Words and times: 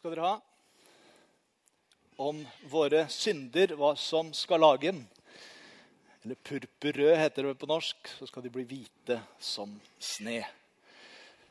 Skal 0.00 0.14
dere 0.14 0.24
ha. 0.24 0.36
Om 2.24 2.38
våre 2.72 3.02
synder, 3.12 3.74
hva 3.76 3.90
som 4.00 4.30
skal 4.32 4.62
lage 4.64 4.88
den. 4.88 5.00
Eller 6.24 6.38
purpurrød 6.40 7.18
heter 7.20 7.44
det 7.44 7.58
på 7.60 7.66
norsk. 7.68 8.08
Så 8.16 8.28
skal 8.30 8.46
de 8.46 8.52
bli 8.54 8.62
hvite 8.64 9.18
som 9.36 9.74
sne. 10.00 10.38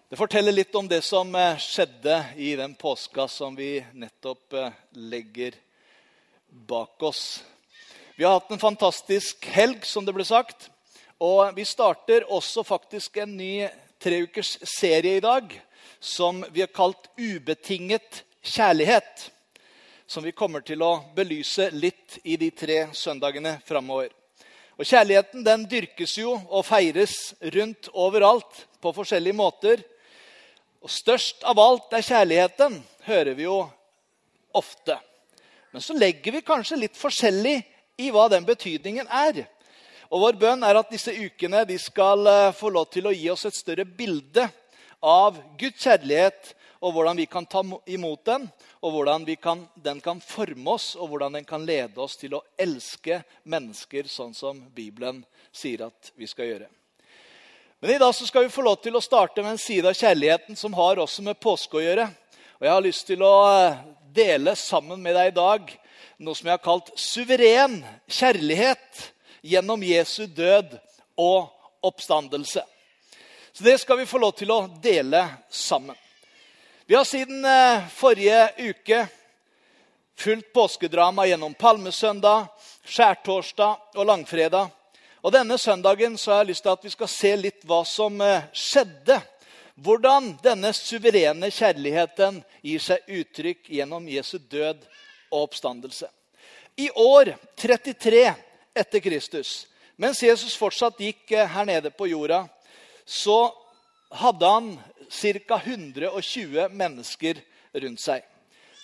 Det 0.10 0.18
forteller 0.18 0.56
litt 0.56 0.74
om 0.74 0.90
det 0.90 1.04
som 1.06 1.30
eh, 1.38 1.62
skjedde 1.62 2.16
i 2.42 2.56
den 2.58 2.74
påska 2.74 3.28
som 3.30 3.54
vi 3.54 3.84
nettopp 3.94 4.56
eh, 4.58 4.80
legger 4.98 5.54
bak 6.50 7.06
oss. 7.06 7.44
Vi 8.16 8.26
har 8.26 8.40
hatt 8.40 8.50
en 8.50 8.64
fantastisk 8.64 9.46
helg, 9.54 9.86
som 9.86 10.08
det 10.08 10.16
ble 10.18 10.26
sagt. 10.26 10.72
Og 11.22 11.54
vi 11.54 11.68
starter 11.70 12.26
også 12.26 12.66
faktisk 12.66 13.22
en 13.22 13.38
ny 13.38 13.68
treukers 14.02 14.56
serie 14.74 15.20
i 15.20 15.24
dag 15.28 15.54
som 16.02 16.42
vi 16.50 16.66
har 16.66 16.74
kalt 16.74 17.12
'Ubetinget 17.14 18.24
kjærlighet'. 18.44 19.30
Som 20.08 20.24
vi 20.24 20.32
kommer 20.32 20.62
til 20.66 20.82
å 20.82 21.04
belyse 21.16 21.70
litt 21.72 22.18
i 22.24 22.36
de 22.36 22.50
tre 22.50 22.88
søndagene 22.94 23.60
framover. 23.66 24.10
Og 24.80 24.88
Kjærligheten 24.88 25.44
den 25.44 25.66
dyrkes 25.70 26.18
jo 26.18 26.38
og 26.50 26.66
feires 26.66 27.34
rundt 27.54 27.90
overalt 27.94 28.64
på 28.82 28.94
forskjellige 28.96 29.36
måter. 29.36 29.84
Og 30.82 30.90
Størst 30.90 31.44
av 31.44 31.60
alt 31.60 31.94
er 31.94 32.02
kjærligheten, 32.02 32.80
hører 33.04 33.36
vi 33.36 33.44
jo 33.44 33.60
ofte. 34.56 34.96
Men 35.72 35.84
så 35.84 35.94
legger 35.94 36.32
vi 36.32 36.42
kanskje 36.42 36.80
litt 36.80 36.98
forskjellig 36.98 37.58
i 38.00 38.10
hva 38.10 38.30
den 38.32 38.48
betydningen 38.48 39.10
er. 39.12 39.44
Og 40.10 40.24
Vår 40.24 40.40
bønn 40.42 40.64
er 40.66 40.80
at 40.80 40.90
disse 40.90 41.12
ukene 41.14 41.62
skal 41.78 42.26
eh, 42.26 42.56
få 42.56 42.72
lov 42.74 42.88
til 42.90 43.06
å 43.06 43.14
gi 43.14 43.28
oss 43.30 43.46
et 43.46 43.58
større 43.58 43.86
bilde 43.86 44.48
av 45.06 45.38
Guds 45.60 45.84
kjærlighet, 45.84 46.56
og 46.80 46.94
hvordan 46.96 47.18
vi 47.20 47.26
kan 47.28 47.46
ta 47.46 47.62
imot 47.92 48.24
den, 48.26 48.46
og 48.80 48.94
hvordan 48.94 49.26
kan, 49.42 49.66
den 49.76 50.00
kan 50.02 50.22
forme 50.24 50.76
oss, 50.78 50.96
og 50.96 51.12
hvordan 51.12 51.40
den 51.40 51.46
kan 51.46 51.66
lede 51.68 52.00
oss 52.00 52.16
til 52.18 52.38
å 52.38 52.44
elske 52.58 53.22
mennesker 53.44 54.08
sånn 54.08 54.34
som 54.34 54.62
Bibelen 54.76 55.26
sier 55.52 55.90
at 55.90 56.14
vi 56.16 56.28
skal 56.28 56.48
gjøre. 56.48 56.70
Men 57.80 57.96
i 57.96 58.00
dag 58.00 58.16
skal 58.16 58.48
vi 58.48 58.52
få 58.52 58.64
lov 58.64 58.80
til 58.84 58.96
å 58.96 59.04
starte 59.04 59.44
med 59.44 59.56
en 59.56 59.62
side 59.62 59.88
av 59.88 59.96
kjærligheten 59.96 60.56
som 60.60 60.74
har 60.76 61.00
også 61.00 61.24
med 61.24 61.40
påske 61.40 61.80
å 61.80 61.84
gjøre. 61.84 62.10
Og 62.60 62.66
Jeg 62.68 62.74
har 62.74 62.84
lyst 62.84 63.08
til 63.08 63.24
å 63.24 63.36
eh, 63.56 63.78
dele 64.12 64.56
sammen 64.60 65.00
med 65.00 65.16
deg 65.16 65.32
i 65.32 65.38
dag 65.38 65.72
noe 66.20 66.36
som 66.36 66.50
jeg 66.50 66.58
har 66.58 66.64
kalt 66.64 66.92
suveren 67.00 67.80
kjærlighet 68.12 69.06
gjennom 69.48 69.84
Jesu 69.88 70.26
død 70.28 70.76
og 71.20 71.48
oppstandelse. 71.88 72.66
Så 73.54 73.64
det 73.64 73.78
skal 73.80 74.02
vi 74.02 74.10
få 74.10 74.20
lov 74.20 74.36
til 74.36 74.52
å 74.52 74.66
dele 74.84 75.24
sammen. 75.48 75.96
Vi 76.90 76.96
har 76.96 77.04
siden 77.04 77.46
eh, 77.46 77.88
forrige 77.88 78.50
uke 78.58 79.08
fulgt 80.18 80.54
påskedrama 80.54 81.28
gjennom 81.28 81.54
palmesøndag, 81.54 82.48
skjærtorsdag 82.82 83.94
og 83.94 84.08
langfredag. 84.10 84.72
Og 85.22 85.30
Denne 85.32 85.60
søndagen 85.62 86.18
så 86.18 86.32
har 86.32 86.42
jeg 86.42 86.50
lyst 86.50 86.66
til 86.66 86.74
at 86.74 86.88
vi 86.88 86.94
skal 86.96 87.12
se 87.14 87.36
litt 87.38 87.62
hva 87.70 87.84
som 87.86 88.18
eh, 88.26 88.50
skjedde. 88.58 89.20
Hvordan 89.78 90.32
denne 90.42 90.74
suverene 90.74 91.52
kjærligheten 91.54 92.42
gir 92.66 92.82
seg 92.82 93.14
uttrykk 93.22 93.70
gjennom 93.70 94.10
Jesu 94.10 94.40
død 94.40 94.82
og 95.30 95.44
oppstandelse. 95.44 96.10
I 96.74 96.90
år 96.90 97.36
33 97.54 98.32
etter 98.74 99.06
Kristus, 99.06 99.68
mens 99.94 100.26
Jesus 100.26 100.58
fortsatt 100.58 100.98
gikk 100.98 101.38
eh, 101.38 101.54
her 101.54 101.70
nede 101.70 101.94
på 101.94 102.10
jorda, 102.10 102.48
så 103.06 103.44
hadde 104.26 104.56
han 104.58 104.74
ca. 105.10 105.62
120 105.66 106.70
mennesker 106.72 107.42
rundt 107.74 108.02
seg. 108.02 108.26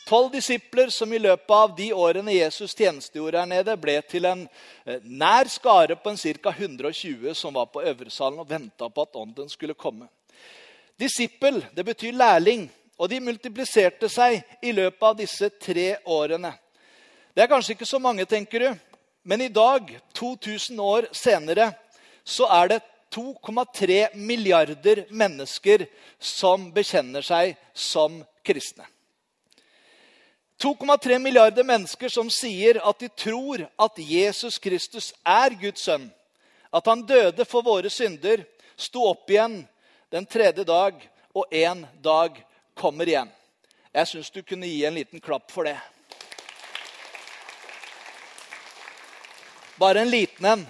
Tolv 0.05 0.31
disipler 0.31 0.91
som 0.93 1.13
i 1.13 1.19
løpet 1.19 1.49
av 1.49 1.71
de 1.77 1.87
årene 1.93 2.35
Jesus 2.35 2.75
tjenestegjorde 2.77 3.39
her 3.41 3.49
nede, 3.49 3.73
ble 3.81 3.95
til 4.05 4.27
en 4.29 4.43
eh, 4.85 4.99
nær 5.01 5.49
skare 5.49 5.97
på 5.97 6.11
en 6.11 6.19
ca. 6.19 6.51
120 6.51 7.33
som 7.33 7.55
var 7.57 7.71
på 7.73 7.81
øvresalen 7.81 8.39
og 8.43 8.49
venta 8.49 8.89
på 8.89 9.01
at 9.01 9.17
ånden 9.17 9.49
skulle 9.49 9.73
komme. 9.73 10.05
Disippel 10.99 11.63
det 11.73 11.85
betyr 11.85 12.13
lærling, 12.13 12.67
og 12.97 13.09
de 13.09 13.19
multipliserte 13.19 14.07
seg 14.09 14.43
i 14.61 14.71
løpet 14.71 15.03
av 15.03 15.17
disse 15.17 15.49
tre 15.59 15.95
årene. 16.05 16.53
Det 17.35 17.43
er 17.43 17.49
kanskje 17.51 17.73
ikke 17.75 17.89
så 17.89 17.99
mange, 17.99 18.23
tenker 18.29 18.61
du, 18.61 18.69
men 19.25 19.41
i 19.41 19.49
dag, 19.49 19.89
2000 20.13 20.79
år 20.79 21.09
senere, 21.11 21.71
så 22.23 22.45
er 22.61 22.75
det 22.75 22.83
2,3 23.15 24.15
milliarder 24.15 25.05
mennesker 25.09 25.85
som 26.19 26.67
bekjenner 26.75 27.23
seg 27.23 27.55
som 27.73 28.19
kristne. 28.43 28.83
2,3 30.61 31.19
milliarder 31.19 31.63
mennesker 31.63 32.09
som 32.09 32.29
sier 32.31 32.79
at 32.83 32.99
de 32.99 33.07
tror 33.07 33.65
at 33.75 33.99
Jesus 33.99 34.59
Kristus 34.59 35.13
er 35.23 35.55
Guds 35.61 35.87
sønn. 35.87 36.09
At 36.71 36.87
han 36.87 37.05
døde 37.07 37.45
for 37.47 37.63
våre 37.63 37.89
synder, 37.91 38.43
sto 38.75 39.07
opp 39.07 39.31
igjen 39.31 39.61
den 40.11 40.27
tredje 40.27 40.63
dag, 40.67 40.95
og 41.35 41.51
en 41.51 41.85
dag 42.03 42.39
kommer 42.75 43.07
igjen. 43.07 43.31
Jeg 43.95 44.07
syns 44.07 44.31
du 44.31 44.41
kunne 44.43 44.67
gi 44.67 44.83
en 44.87 44.95
liten 44.95 45.23
klapp 45.23 45.51
for 45.51 45.67
det. 45.67 45.77
Bare 49.79 50.03
en 50.03 50.11
liten 50.11 50.45
en. 50.51 50.65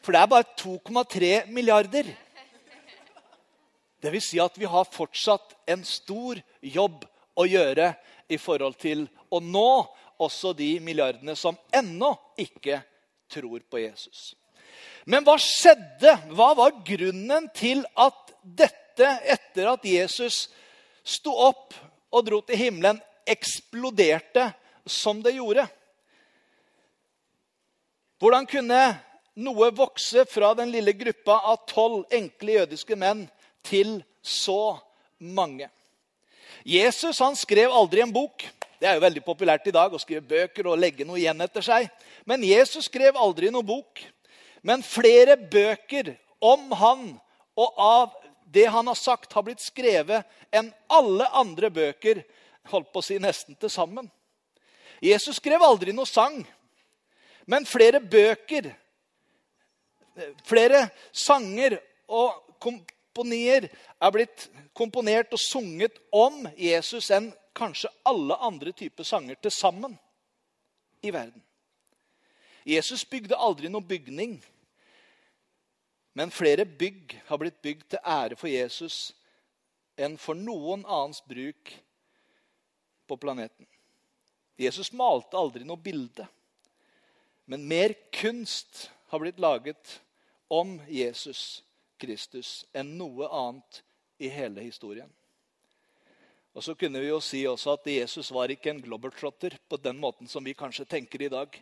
For 0.00 0.16
det 0.16 0.20
er 0.20 0.30
bare 0.32 0.48
2,3 0.58 1.32
milliarder. 1.52 2.08
Det 4.00 4.12
vil 4.14 4.22
si 4.24 4.40
at 4.40 4.56
vi 4.56 4.68
har 4.68 4.88
fortsatt 4.88 5.54
en 5.68 5.82
stor 5.84 6.40
jobb 6.64 7.04
å 7.36 7.44
gjøre 7.44 7.92
i 8.32 8.38
forhold 8.40 8.78
til 8.80 9.04
å 9.28 9.42
nå 9.44 9.72
også 10.20 10.54
de 10.56 10.74
milliardene 10.84 11.36
som 11.36 11.56
ennå 11.72 12.14
ikke 12.40 12.80
tror 13.30 13.60
på 13.68 13.82
Jesus. 13.82 14.32
Men 15.04 15.24
hva 15.24 15.36
skjedde? 15.40 16.16
Hva 16.32 16.52
var 16.56 16.80
grunnen 16.86 17.48
til 17.56 17.84
at 17.98 18.32
dette, 18.42 19.08
etter 19.24 19.68
at 19.72 19.84
Jesus 19.86 20.46
sto 21.04 21.32
opp 21.48 21.76
og 22.10 22.24
dro 22.26 22.40
til 22.44 22.60
himmelen, 22.60 23.00
eksploderte 23.28 24.50
som 24.88 25.20
det 25.24 25.36
gjorde? 25.36 25.66
Hvordan 28.20 28.48
kunne 28.48 28.80
noe 29.38 29.70
vokse 29.74 30.24
fra 30.28 30.52
den 30.58 30.72
lille 30.72 30.92
gruppa 30.96 31.38
av 31.52 31.64
tolv 31.70 32.04
enkle 32.14 32.58
jødiske 32.58 32.96
menn 32.98 33.26
til 33.66 34.00
så 34.22 34.78
mange. 35.18 35.68
Jesus 36.66 37.20
han 37.22 37.36
skrev 37.38 37.72
aldri 37.72 38.02
en 38.04 38.12
bok. 38.12 38.44
Det 38.80 38.88
er 38.88 38.96
jo 38.96 39.04
veldig 39.04 39.22
populært 39.24 39.68
i 39.68 39.74
dag 39.74 39.92
å 39.92 40.00
skrive 40.00 40.24
bøker 40.24 40.68
og 40.70 40.80
legge 40.80 41.04
noe 41.04 41.20
igjen 41.20 41.40
etter 41.44 41.64
seg. 41.64 41.88
Men 42.28 42.44
Jesus 42.44 42.88
skrev 42.88 43.16
aldri 43.16 43.50
noen 43.52 43.66
bok. 43.66 44.00
Men 44.62 44.84
flere 44.84 45.36
bøker 45.36 46.14
om 46.40 46.72
han 46.76 47.04
og 47.60 47.80
av 47.80 48.16
det 48.50 48.66
han 48.72 48.88
har 48.88 48.98
sagt, 48.98 49.32
har 49.32 49.44
blitt 49.46 49.62
skrevet 49.62 50.26
enn 50.52 50.72
alle 50.90 51.28
andre 51.36 51.70
bøker 51.70 52.22
holdt 52.72 52.90
på 52.92 53.02
å 53.02 53.04
si 53.04 53.18
nesten 53.22 53.56
til 53.60 53.70
sammen. 53.72 54.08
Jesus 55.00 55.38
skrev 55.40 55.62
aldri 55.64 55.94
noe 55.96 56.08
sang, 56.08 56.42
men 57.48 57.68
flere 57.68 58.02
bøker 58.02 58.68
Flere 60.46 60.88
sanger 61.12 61.78
og 62.10 62.56
komponier 62.62 63.68
er 63.70 64.14
blitt 64.14 64.48
komponert 64.76 65.32
og 65.34 65.42
sunget 65.42 65.98
om 66.12 66.44
Jesus 66.58 67.10
enn 67.14 67.30
kanskje 67.56 67.90
alle 68.06 68.36
andre 68.40 68.72
typer 68.76 69.06
sanger 69.06 69.38
til 69.42 69.52
sammen 69.54 69.96
i 71.02 71.12
verden. 71.12 71.42
Jesus 72.66 73.04
bygde 73.08 73.38
aldri 73.38 73.70
noen 73.70 73.86
bygning, 73.88 74.36
men 76.14 76.34
flere 76.34 76.66
bygg 76.66 77.16
har 77.28 77.40
blitt 77.40 77.60
bygd 77.62 77.86
til 77.94 78.04
ære 78.04 78.36
for 78.36 78.50
Jesus 78.50 79.10
enn 80.00 80.16
for 80.20 80.36
noen 80.36 80.84
annens 80.86 81.22
bruk 81.24 81.72
på 83.08 83.16
planeten. 83.20 83.66
Jesus 84.60 84.92
malte 84.92 85.38
aldri 85.40 85.64
noe 85.64 85.80
bilde, 85.80 86.26
men 87.48 87.66
mer 87.66 87.96
kunst 88.14 88.90
har 89.10 89.22
blitt 89.22 89.40
laget 89.42 89.96
om 90.50 90.80
Jesus 90.90 91.62
Kristus 92.00 92.64
enn 92.74 92.96
noe 92.98 93.28
annet 93.30 93.82
i 94.18 94.28
hele 94.32 94.64
historien. 94.64 95.08
Og 96.50 96.64
så 96.66 96.74
kunne 96.74 96.98
vi 96.98 97.12
jo 97.12 97.20
si 97.22 97.44
også 97.46 97.76
at 97.76 97.86
Jesus 97.86 98.32
var 98.34 98.50
ikke 98.50 98.72
en 98.72 98.82
globetrotter 98.82 99.54
på 99.70 99.78
den 99.78 100.00
måten 100.02 100.26
som 100.28 100.42
vi 100.44 100.56
kanskje 100.58 100.88
tenker 100.88 101.22
i 101.22 101.30
dag. 101.30 101.54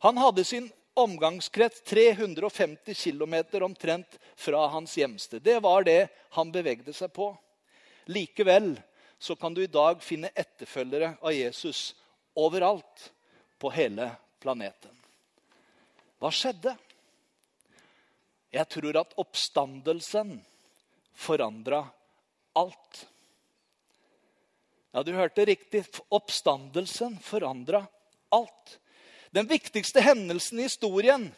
Han 0.00 0.16
hadde 0.16 0.46
sin 0.48 0.70
omgangskrets 0.96 1.82
350 1.86 2.96
km 2.96 3.36
omtrent 3.62 4.16
fra 4.36 4.66
hans 4.72 4.96
hjemsted. 4.96 5.44
Det 5.44 5.60
var 5.60 5.84
det 5.84 6.08
han 6.36 6.52
bevegde 6.52 6.96
seg 6.96 7.12
på. 7.12 7.34
Likevel 8.08 8.72
så 9.20 9.36
kan 9.36 9.54
du 9.54 9.62
i 9.62 9.70
dag 9.70 10.00
finne 10.02 10.32
etterfølgere 10.32 11.18
av 11.20 11.36
Jesus 11.36 11.90
overalt 12.34 13.10
på 13.60 13.68
hele 13.76 14.08
planeten. 14.40 14.96
Hva 16.20 16.32
skjedde? 16.32 16.72
Jeg 18.50 18.66
tror 18.72 18.98
at 18.98 19.14
oppstandelsen 19.20 20.34
forandra 21.14 21.84
alt. 22.58 23.04
Ja, 24.90 25.04
du 25.06 25.12
hørte 25.14 25.46
riktig. 25.46 25.84
Oppstandelsen 26.10 27.18
forandra 27.22 27.84
alt. 28.34 28.78
Den 29.30 29.46
viktigste 29.46 30.02
hendelsen 30.02 30.58
i 30.58 30.66
historien, 30.66 31.28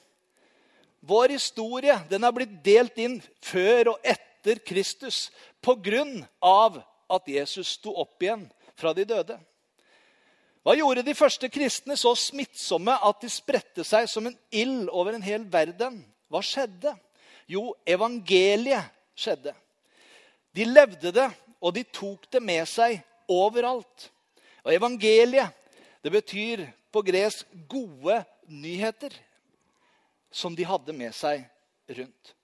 vår 1.05 1.35
historie, 1.35 1.99
den 2.09 2.23
har 2.25 2.33
blitt 2.33 2.55
delt 2.65 2.97
inn 2.97 3.19
før 3.43 3.93
og 3.93 4.07
etter 4.07 4.63
Kristus 4.65 5.27
på 5.61 5.75
grunn 5.83 6.23
av 6.41 6.79
at 7.13 7.29
Jesus 7.29 7.75
sto 7.77 7.93
opp 8.01 8.23
igjen 8.23 8.47
fra 8.79 8.95
de 8.97 9.05
døde. 9.05 9.37
Hva 10.63 10.77
gjorde 10.79 11.03
de 11.05 11.15
første 11.19 11.51
kristne 11.51 11.99
så 11.99 12.15
smittsomme 12.17 12.95
at 12.95 13.21
de 13.21 13.29
spredte 13.35 13.85
seg 13.85 14.07
som 14.09 14.31
en 14.31 14.39
ild 14.55 14.87
over 14.95 15.19
en 15.19 15.27
hel 15.27 15.45
verden? 15.51 15.99
Hva 16.33 16.41
skjedde? 16.41 16.95
Jo, 17.51 17.75
evangeliet 17.85 18.89
skjedde. 19.19 19.53
De 20.57 20.65
levde 20.65 21.13
det, 21.13 21.29
og 21.61 21.75
de 21.77 21.85
tok 21.85 22.25
det 22.33 22.41
med 22.43 22.65
seg 22.69 23.01
overalt. 23.31 24.09
Og 24.65 24.73
evangeliet, 24.73 25.53
det 26.03 26.13
betyr 26.13 26.65
på 26.93 27.03
gresk 27.03 27.47
'gode 27.69 28.25
nyheter', 28.49 29.15
som 30.31 30.57
de 30.57 30.65
hadde 30.65 30.93
med 30.93 31.13
seg 31.15 31.45
rundt. 31.89 32.35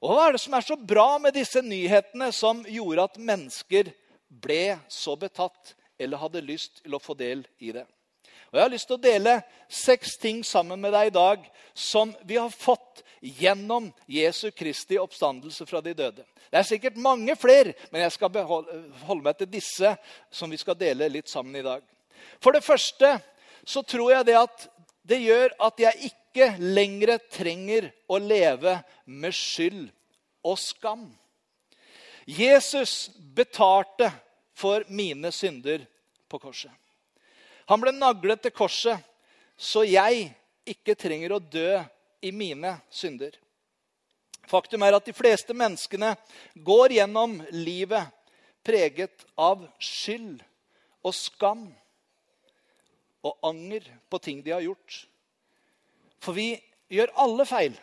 Og 0.00 0.12
Hva 0.12 0.28
er 0.28 0.32
det 0.36 0.40
som 0.40 0.54
er 0.54 0.60
så 0.60 0.76
bra 0.76 1.18
med 1.18 1.34
disse 1.34 1.62
nyhetene 1.62 2.28
som 2.32 2.64
gjorde 2.68 3.02
at 3.08 3.18
mennesker 3.18 3.90
ble 4.28 4.78
så 4.88 5.16
betatt 5.16 5.74
eller 5.98 6.20
hadde 6.20 6.44
lyst 6.44 6.82
til 6.82 6.94
å 6.94 7.00
få 7.00 7.16
del 7.16 7.46
i 7.58 7.72
det? 7.72 7.86
Og 8.52 8.58
Jeg 8.58 8.62
har 8.62 8.70
lyst 8.70 8.86
til 8.86 8.98
å 8.98 9.02
dele 9.02 9.42
seks 9.68 10.16
ting 10.20 10.44
sammen 10.44 10.80
med 10.80 10.92
deg 10.92 11.08
i 11.08 11.16
dag 11.16 11.48
som 11.74 12.14
vi 12.24 12.36
har 12.36 12.52
fått 12.52 13.02
gjennom 13.20 13.88
Jesu 14.06 14.50
Kristi 14.50 14.98
oppstandelse 14.98 15.66
fra 15.66 15.80
de 15.84 15.94
døde. 15.96 16.24
Det 16.50 16.60
er 16.60 16.66
sikkert 16.66 16.98
mange 17.00 17.36
flere, 17.36 17.74
men 17.90 18.04
jeg 18.04 18.14
skal 18.14 18.42
holde 18.46 19.22
meg 19.24 19.38
til 19.38 19.50
disse 19.50 19.92
som 20.30 20.52
vi 20.52 20.60
skal 20.60 20.78
dele 20.78 21.08
litt 21.10 21.30
sammen 21.30 21.56
i 21.58 21.64
dag. 21.66 21.82
For 22.42 22.54
det 22.54 22.64
første 22.64 23.16
så 23.66 23.82
tror 23.82 24.12
jeg 24.12 24.28
det 24.28 24.38
at 24.38 24.68
det 25.06 25.20
gjør 25.22 25.54
at 25.62 25.80
jeg 25.80 26.10
ikke 26.10 26.52
lenger 26.60 27.16
trenger 27.32 27.90
å 28.10 28.18
leve 28.20 28.76
med 29.06 29.34
skyld 29.34 29.86
og 30.46 30.58
skam. 30.60 31.06
Jesus 32.26 33.08
betalte 33.34 34.10
for 34.56 34.86
mine 34.88 35.30
synder 35.34 35.84
på 36.26 36.40
korset. 36.42 36.72
Han 37.70 37.82
ble 37.82 37.92
naglet 37.94 38.42
til 38.42 38.54
korset 38.54 39.02
så 39.56 39.82
jeg 39.86 40.28
ikke 40.68 40.96
trenger 40.98 41.36
å 41.36 41.42
dø 41.42 41.78
i 42.20 42.32
mine 42.32 42.76
synder. 42.90 43.34
Faktum 44.46 44.84
er 44.86 44.94
at 44.96 45.06
de 45.06 45.14
fleste 45.16 45.54
menneskene 45.56 46.12
går 46.54 46.94
gjennom 46.98 47.40
livet 47.50 48.12
preget 48.66 49.24
av 49.38 49.64
skyld 49.82 50.40
og 51.06 51.14
skam 51.14 51.66
og 53.26 53.46
anger 53.46 53.86
på 54.10 54.20
ting 54.22 54.42
de 54.42 54.54
har 54.54 54.62
gjort. 54.62 55.00
For 56.22 56.36
vi 56.36 56.52
gjør 56.92 57.14
alle 57.22 57.46
feil. 57.48 57.74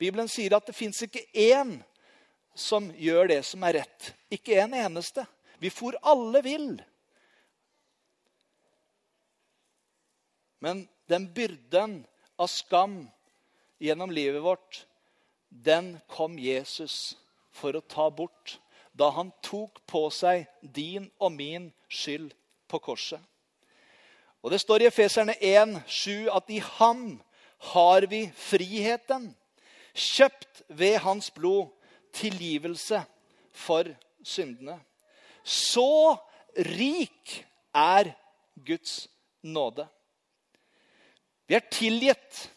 Bibelen 0.00 0.28
sier 0.28 0.56
at 0.56 0.68
det 0.68 0.76
fins 0.76 1.00
ikke 1.04 1.24
én 1.32 1.78
som 2.54 2.90
gjør 3.00 3.30
det 3.32 3.40
som 3.48 3.64
er 3.64 3.80
rett. 3.80 4.12
Ikke 4.32 4.58
en 4.60 4.74
eneste. 4.76 5.24
Vi 5.62 5.70
for 5.72 5.96
alle 6.02 6.42
vill. 6.44 6.70
Men 10.62 10.84
den 11.10 11.26
byrden 11.34 12.02
av 12.38 12.50
skam 12.50 13.04
gjennom 13.82 14.10
livet 14.14 14.42
vårt, 14.42 14.84
den 15.48 15.96
kom 16.08 16.38
Jesus 16.38 17.16
for 17.52 17.76
å 17.76 17.84
ta 17.84 18.08
bort 18.10 18.58
da 18.92 19.10
han 19.16 19.32
tok 19.44 19.80
på 19.88 20.06
seg 20.12 20.46
din 20.62 21.08
og 21.18 21.34
min 21.34 21.68
skyld 21.90 22.32
på 22.68 22.80
korset. 22.80 23.20
Og 24.42 24.50
Det 24.50 24.60
står 24.60 24.82
i 24.82 24.88
Efeserne 24.90 25.36
1, 25.38 25.76
7 25.86 26.30
at 26.34 26.50
i 26.50 26.58
ham 26.58 27.20
har 27.72 28.06
vi 28.10 28.24
friheten, 28.34 29.30
kjøpt 29.94 30.64
ved 30.68 30.98
hans 31.04 31.30
blod, 31.30 31.70
tilgivelse 32.12 33.04
for 33.52 33.86
syndene. 34.24 34.80
Så 35.44 36.16
rik 36.56 37.44
er 37.74 38.12
Guds 38.66 39.08
nåde. 39.42 39.86
Vi 41.46 41.54
er 41.54 41.70
tilgitt, 41.70 42.50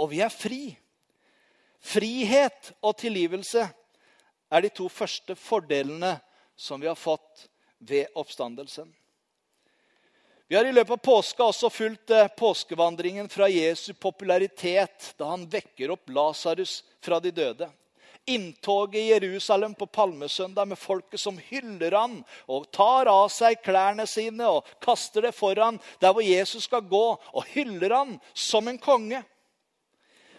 og 0.00 0.10
vi 0.10 0.20
er 0.24 0.32
fri. 0.32 0.74
Frihet 1.84 2.72
og 2.80 2.96
tilgivelse 3.00 3.66
er 4.54 4.64
de 4.64 4.70
to 4.72 4.88
første 4.88 5.36
fordelene 5.36 6.16
som 6.56 6.80
vi 6.80 6.88
har 6.88 6.98
fått 6.98 7.48
ved 7.78 8.06
oppstandelsen. 8.14 8.88
Vi 10.48 10.56
har 10.56 10.64
i 10.64 10.72
løpet 10.72 10.92
av 10.92 10.96
påska 10.96 11.44
også 11.44 11.70
fulgt 11.72 12.10
eh, 12.12 12.28
påskevandringen 12.28 13.28
fra 13.32 13.48
Jesu 13.48 13.94
popularitet 13.94 15.14
da 15.18 15.30
han 15.32 15.46
vekker 15.50 15.94
opp 15.94 16.12
Lasarus 16.12 16.82
fra 17.00 17.18
de 17.20 17.32
døde. 17.32 17.70
Inntoget 18.26 19.00
i 19.00 19.08
Jerusalem 19.08 19.74
på 19.74 19.86
palmesøndag 19.86 20.68
med 20.68 20.78
folket 20.80 21.20
som 21.20 21.40
hyller 21.48 21.96
han 21.96 22.18
og 22.48 22.70
tar 22.72 23.08
av 23.12 23.28
seg 23.32 23.60
klærne 23.64 24.06
sine 24.08 24.48
og 24.48 24.68
kaster 24.84 25.26
det 25.26 25.34
foran 25.36 25.80
der 26.00 26.12
hvor 26.12 26.24
Jesus 26.24 26.68
skal 26.68 26.84
gå, 26.88 27.04
og 27.32 27.50
hyller 27.52 27.96
han 27.96 28.14
som 28.32 28.68
en 28.68 28.80
konge. 28.80 29.20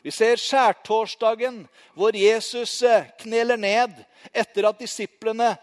Vi 0.05 0.11
ser 0.13 0.37
skjærtorsdagen, 0.37 1.63
hvor 1.97 2.13
Jesus 2.13 2.75
eh, 2.85 3.07
kneler 3.23 3.57
ned 3.57 4.03
etter 4.37 4.67
at 4.69 4.77
disiplene 4.77 5.55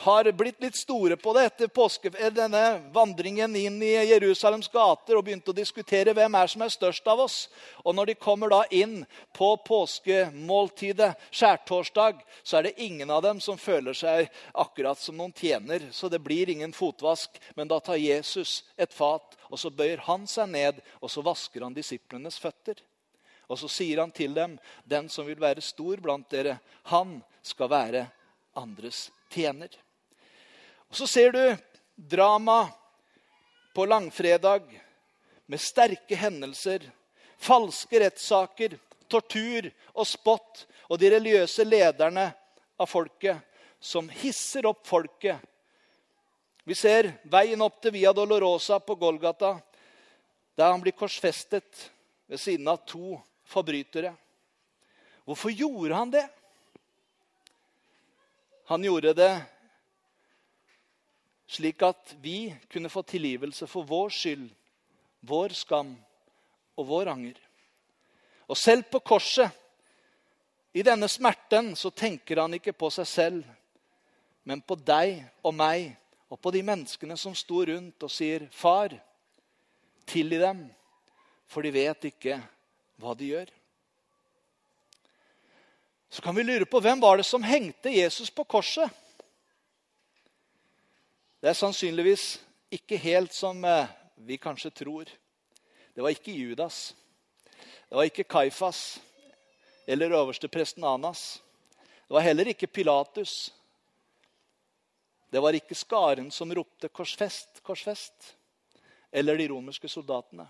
har 0.00 0.30
blitt 0.32 0.62
litt 0.64 0.78
store 0.78 1.18
på 1.20 1.34
det 1.36 1.42
etter 1.50 1.68
påske, 1.68 2.08
eh, 2.16 2.30
denne 2.32 2.80
vandringen 2.94 3.52
inn 3.60 3.76
i 3.84 3.90
Jerusalems 4.08 4.70
gater 4.72 5.18
og 5.18 5.26
begynt 5.26 5.52
å 5.52 5.52
diskutere 5.52 6.14
hvem 6.16 6.38
er 6.40 6.48
som 6.48 6.64
er 6.64 6.72
størst 6.72 7.10
av 7.12 7.20
oss. 7.26 7.36
Og 7.84 7.92
Når 7.94 8.06
de 8.06 8.14
kommer 8.14 8.48
da 8.48 8.62
inn 8.70 9.04
på 9.36 9.50
påskemåltidet, 9.68 11.12
skjærtorsdag, 11.28 12.24
så 12.42 12.56
er 12.56 12.70
det 12.70 12.80
ingen 12.80 13.10
av 13.10 13.20
dem 13.26 13.36
som 13.36 13.60
føler 13.60 13.92
seg 13.92 14.30
akkurat 14.54 14.96
som 14.96 15.18
noen 15.20 15.36
tjener. 15.36 15.90
Så 15.92 16.08
det 16.08 16.24
blir 16.24 16.48
ingen 16.48 16.72
fotvask. 16.72 17.36
Men 17.54 17.68
da 17.68 17.80
tar 17.80 18.00
Jesus 18.00 18.62
et 18.78 18.96
fat, 18.96 19.36
og 19.50 19.60
så 19.60 19.68
bøyer 19.68 20.00
han 20.08 20.24
seg 20.26 20.48
ned, 20.48 20.80
og 21.02 21.12
så 21.12 21.20
vasker 21.20 21.68
han 21.68 21.76
disiplenes 21.76 22.40
føtter. 22.40 22.80
Og 23.50 23.58
så 23.58 23.68
sier 23.68 23.98
han 23.98 24.12
til 24.14 24.34
dem, 24.34 24.58
'Den 24.86 25.08
som 25.08 25.26
vil 25.26 25.40
være 25.40 25.60
stor 25.60 25.96
blant 25.96 26.30
dere, 26.30 26.60
han 26.84 27.22
skal 27.42 27.68
være 27.68 28.06
andres 28.54 29.10
tjener.' 29.30 29.74
Og 30.90 30.96
Så 30.96 31.06
ser 31.06 31.32
du 31.32 31.56
drama 31.96 32.68
på 33.74 33.84
langfredag 33.84 34.62
med 35.46 35.60
sterke 35.60 36.16
hendelser, 36.16 36.80
falske 37.38 38.00
rettssaker, 38.00 38.78
tortur 39.08 39.70
og 39.94 40.06
spott, 40.06 40.66
og 40.88 40.98
de 40.98 41.10
religiøse 41.10 41.64
lederne 41.64 42.32
av 42.78 42.86
folket 42.86 43.38
som 43.80 44.08
hisser 44.08 44.66
opp 44.66 44.86
folket. 44.86 45.38
Vi 46.64 46.74
ser 46.74 47.12
veien 47.24 47.62
opp 47.62 47.80
til 47.82 47.92
Via 47.92 48.12
Dolorosa 48.12 48.78
på 48.78 48.94
Golgata, 48.94 49.56
der 50.54 50.70
han 50.70 50.82
blir 50.82 50.92
korsfestet 50.92 51.90
ved 52.28 52.38
siden 52.38 52.68
av 52.68 52.84
to 52.86 53.16
forbrytere. 53.50 54.14
Hvorfor 55.26 55.50
gjorde 55.50 55.94
han 55.94 56.12
det? 56.14 56.26
Han 58.70 58.84
gjorde 58.86 59.14
det 59.18 59.32
slik 61.50 61.82
at 61.82 62.14
vi 62.22 62.54
kunne 62.70 62.88
få 62.88 63.02
tilgivelse 63.02 63.66
for 63.66 63.82
vår 63.82 64.12
skyld, 64.14 64.44
vår 65.26 65.54
skam 65.58 65.96
og 66.78 66.86
vår 66.86 67.10
anger. 67.10 67.40
Og 68.46 68.58
selv 68.58 68.86
på 68.90 69.00
korset, 69.02 69.50
i 70.70 70.84
denne 70.86 71.08
smerten, 71.10 71.72
så 71.74 71.90
tenker 71.90 72.38
han 72.38 72.54
ikke 72.54 72.76
på 72.78 72.86
seg 72.94 73.08
selv, 73.10 73.40
men 74.46 74.62
på 74.62 74.76
deg 74.78 75.16
og 75.42 75.56
meg 75.58 75.96
og 76.30 76.38
på 76.38 76.52
de 76.54 76.62
menneskene 76.62 77.16
som 77.18 77.34
sto 77.34 77.64
rundt 77.66 78.06
og 78.06 78.10
sier, 78.10 78.46
'Far, 78.52 78.94
tilgi 80.06 80.38
dem, 80.38 80.68
for 81.46 81.66
de 81.66 81.74
vet 81.74 82.04
ikke 82.04 82.38
hva 83.00 83.14
de 83.16 83.32
gjør. 83.32 83.50
Så 86.10 86.22
kan 86.22 86.34
vi 86.34 86.42
lure 86.42 86.66
på 86.66 86.80
hvem 86.82 87.00
var 87.00 87.20
det 87.20 87.26
som 87.26 87.42
hengte 87.42 87.92
Jesus 87.94 88.30
på 88.34 88.44
korset. 88.44 88.90
Det 91.40 91.48
er 91.48 91.56
sannsynligvis 91.56 92.40
ikke 92.70 92.98
helt 93.00 93.32
som 93.32 93.64
eh, 93.64 93.88
vi 94.26 94.36
kanskje 94.36 94.72
tror. 94.82 95.08
Det 95.94 96.02
var 96.02 96.12
ikke 96.12 96.34
Judas. 96.34 96.94
Det 97.88 97.96
var 97.96 98.10
ikke 98.10 98.28
Kaifas 98.28 99.00
eller 99.86 100.12
øverstepresten 100.12 100.84
Anas. 100.84 101.42
Det 102.08 102.14
var 102.14 102.20
heller 102.20 102.50
ikke 102.52 102.66
Pilatus. 102.66 103.54
Det 105.30 105.42
var 105.42 105.54
ikke 105.54 105.74
skaren 105.74 106.30
som 106.30 106.52
ropte 106.54 106.88
'korsfest, 106.88 107.62
korsfest', 107.62 108.34
eller 109.12 109.36
de 109.36 109.48
romerske 109.48 109.88
soldatene. 109.88 110.46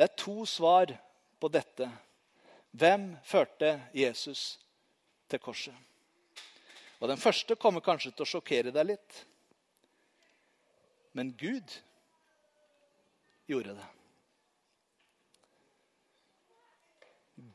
Det 0.00 0.06
er 0.06 0.16
to 0.16 0.46
svar 0.48 0.88
på 1.36 1.48
dette. 1.52 1.84
Hvem 2.72 3.02
førte 3.20 3.74
Jesus 3.92 4.56
til 5.28 5.38
korset? 5.44 5.74
Og 7.00 7.08
Den 7.08 7.20
første 7.20 7.52
kommer 7.60 7.84
kanskje 7.84 8.14
til 8.14 8.24
å 8.24 8.30
sjokkere 8.30 8.72
deg 8.72 8.86
litt. 8.94 9.18
Men 11.12 11.34
Gud 11.36 11.74
gjorde 13.44 13.74
det. 13.76 13.90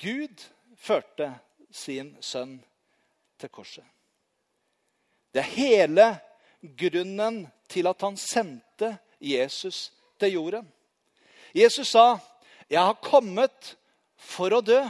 Gud 0.06 0.46
førte 0.78 1.32
sin 1.74 2.14
sønn 2.22 2.60
til 3.42 3.54
korset. 3.58 3.90
Det 5.34 5.42
er 5.42 5.50
hele 5.56 6.08
grunnen 6.62 7.42
til 7.74 7.90
at 7.90 8.06
han 8.06 8.22
sendte 8.22 8.94
Jesus 9.18 9.90
til 10.22 10.38
jorden. 10.38 10.72
Jesus 11.58 11.90
sa, 11.90 12.20
'Jeg 12.70 12.82
har 12.82 13.02
kommet 13.02 13.76
for 14.18 14.54
å 14.54 14.62
dø'. 14.62 14.90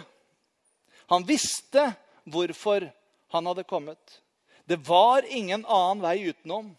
Han 1.09 1.27
visste 1.27 1.93
hvorfor 2.23 2.91
han 3.27 3.45
hadde 3.45 3.63
kommet. 3.63 4.21
Det 4.65 4.77
var 4.87 5.25
ingen 5.27 5.65
annen 5.65 6.01
vei 6.01 6.29
utenom, 6.29 6.71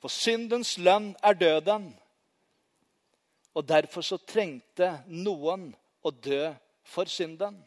for 0.00 0.08
syndens 0.08 0.78
lønn 0.78 1.12
er 1.22 1.34
døden. 1.34 1.90
Og 3.54 3.66
derfor 3.68 4.02
så 4.02 4.18
trengte 4.18 5.04
noen 5.06 5.74
å 6.02 6.10
dø 6.10 6.54
for 6.84 7.04
synden. 7.04 7.58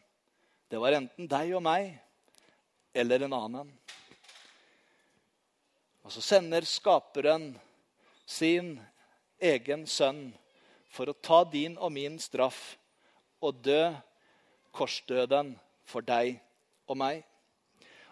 Det 0.68 0.80
var 0.80 0.98
enten 0.98 1.28
deg 1.30 1.54
og 1.56 1.62
meg 1.64 1.94
eller 2.94 3.24
en 3.24 3.36
annen. 3.36 3.70
Og 6.02 6.12
så 6.12 6.22
sender 6.24 6.64
skaperen 6.64 7.52
sin 8.26 8.74
egen 9.38 9.86
sønn 9.86 10.28
for 10.92 11.10
å 11.10 11.16
ta 11.16 11.42
din 11.44 11.76
og 11.76 11.92
min 11.94 12.18
straff 12.20 12.76
og 13.44 13.60
dø 13.64 13.88
korsdøden 14.74 15.54
for 15.88 16.04
deg 16.04 16.38
og 16.88 16.98
meg. 17.00 17.22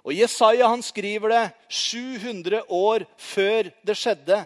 Og 0.07 0.15
Jesaja 0.15 0.69
han 0.71 0.85
skriver 0.87 1.33
det 1.33 1.45
700 1.69 2.63
år 2.71 3.07
før 3.19 3.73
det 3.87 3.97
skjedde, 3.99 4.45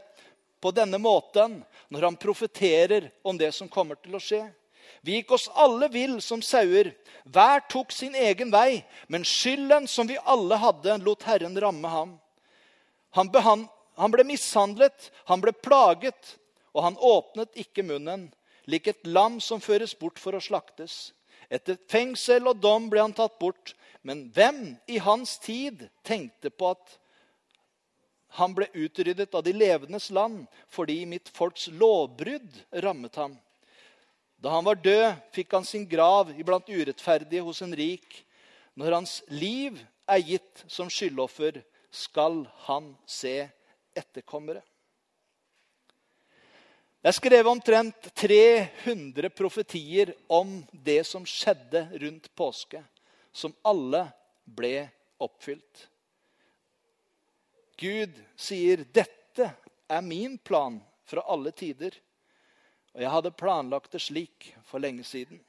på 0.60 0.68
denne 0.76 0.98
måten, 1.00 1.62
når 1.88 2.02
han 2.04 2.16
profeterer 2.20 3.06
om 3.24 3.38
det 3.40 3.48
som 3.56 3.68
kommer 3.68 3.96
til 3.96 4.18
å 4.18 4.20
skje. 4.20 4.42
Vi 5.00 5.16
gikk 5.16 5.32
oss 5.32 5.46
alle 5.56 5.88
vill 5.88 6.18
som 6.20 6.42
sauer. 6.44 6.92
Hver 7.24 7.62
tok 7.72 7.92
sin 7.96 8.12
egen 8.12 8.52
vei, 8.52 8.82
men 9.08 9.24
skylden 9.24 9.88
som 9.88 10.08
vi 10.08 10.18
alle 10.20 10.58
hadde, 10.60 10.98
lot 11.00 11.24
Herren 11.24 11.56
ramme 11.56 11.88
ham. 11.88 12.12
Han, 13.16 13.64
han 13.96 14.12
ble 14.12 14.26
mishandlet, 14.28 15.08
han 15.24 15.40
ble 15.40 15.54
plaget, 15.56 16.36
og 16.74 16.84
han 16.86 16.96
åpnet 16.96 17.56
ikke 17.58 17.84
munnen, 17.86 18.28
lik 18.70 18.86
et 18.90 19.06
lam 19.06 19.40
som 19.42 19.62
føres 19.62 19.94
bort 19.98 20.20
for 20.22 20.36
å 20.36 20.42
slaktes. 20.42 21.12
Etter 21.50 21.78
fengsel 21.90 22.46
og 22.46 22.60
dom 22.62 22.88
ble 22.90 23.02
han 23.02 23.16
tatt 23.16 23.38
bort. 23.40 23.74
Men 24.06 24.28
hvem 24.32 24.76
i 24.88 25.00
hans 25.02 25.36
tid 25.42 25.88
tenkte 26.06 26.52
på 26.54 26.70
at 26.72 26.96
han 28.38 28.54
ble 28.54 28.68
utryddet 28.78 29.34
av 29.34 29.42
de 29.44 29.52
levendes 29.52 30.06
land 30.14 30.46
fordi 30.70 31.02
mitt 31.10 31.28
folks 31.34 31.66
lovbrudd 31.74 32.62
rammet 32.84 33.18
ham? 33.18 33.34
Da 34.40 34.54
han 34.54 34.64
var 34.64 34.78
død, 34.80 35.18
fikk 35.36 35.52
han 35.52 35.66
sin 35.68 35.84
grav 35.88 36.30
iblant 36.38 36.70
urettferdige 36.70 37.44
hos 37.44 37.60
en 37.66 37.74
rik. 37.76 38.22
Når 38.78 38.96
hans 38.96 39.18
liv 39.28 39.76
er 40.08 40.22
gitt 40.24 40.64
som 40.70 40.88
skyldoffer, 40.88 41.58
skal 41.90 42.44
han 42.68 42.94
se 43.04 43.50
etterkommere. 43.98 44.62
Det 47.00 47.08
er 47.08 47.16
skrevet 47.16 47.48
omtrent 47.48 48.08
300 48.14 49.30
profetier 49.32 50.12
om 50.28 50.58
det 50.72 51.00
som 51.08 51.24
skjedde 51.24 51.86
rundt 52.02 52.28
påske, 52.36 52.82
som 53.32 53.54
alle 53.64 54.02
ble 54.44 54.84
oppfylt. 55.16 55.86
Gud 57.80 58.20
sier, 58.36 58.84
'Dette 58.84 59.48
er 59.88 60.02
min 60.04 60.36
plan 60.38 60.76
fra 61.04 61.24
alle 61.24 61.50
tider'. 61.50 61.96
Og 62.92 63.00
jeg 63.00 63.10
hadde 63.10 63.30
planlagt 63.32 63.92
det 63.92 64.02
slik 64.02 64.54
for 64.64 64.78
lenge 64.78 65.04
siden. 65.04 65.40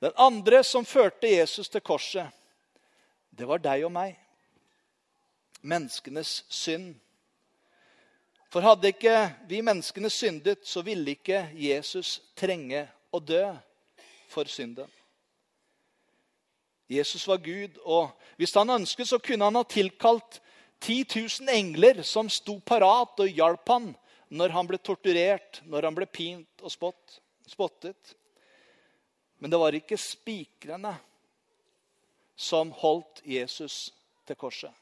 Den 0.00 0.12
andre 0.16 0.64
som 0.64 0.84
førte 0.84 1.28
Jesus 1.28 1.68
til 1.68 1.80
korset, 1.80 2.26
det 3.30 3.46
var 3.46 3.62
deg 3.62 3.84
og 3.84 3.92
meg. 3.92 4.16
Menneskenes 5.62 6.44
synd 6.48 6.96
for 8.52 8.64
hadde 8.64 8.92
ikke 8.92 9.14
vi 9.48 9.60
menneskene 9.64 10.10
syndet, 10.10 10.62
så 10.66 10.82
ville 10.86 11.16
ikke 11.16 11.48
Jesus 11.58 12.20
trenge 12.38 12.86
å 13.12 13.20
dø 13.20 13.42
for 14.30 14.48
synden. 14.50 14.90
Jesus 16.88 17.26
var 17.26 17.40
Gud, 17.42 17.80
og 17.82 18.12
hvis 18.38 18.54
han 18.54 18.70
ønsket, 18.70 19.08
så 19.08 19.18
kunne 19.18 19.48
han 19.48 19.58
ha 19.58 19.64
tilkalt 19.66 20.40
10 20.80 21.04
000 21.42 21.50
engler 21.50 22.02
som 22.06 22.28
sto 22.30 22.60
parat 22.60 23.24
og 23.24 23.32
hjalp 23.32 23.72
han 23.72 23.90
når 24.28 24.54
han 24.54 24.68
ble 24.68 24.78
torturert, 24.82 25.60
når 25.66 25.88
han 25.88 25.96
ble 25.96 26.06
pint 26.06 26.62
og 26.62 26.70
spott, 26.70 27.18
spottet. 27.46 28.14
Men 29.38 29.50
det 29.50 29.60
var 29.60 29.74
ikke 29.74 29.98
spikrene 29.98 30.94
som 32.36 32.70
holdt 32.82 33.22
Jesus 33.26 33.90
til 34.26 34.38
korset. 34.38 34.72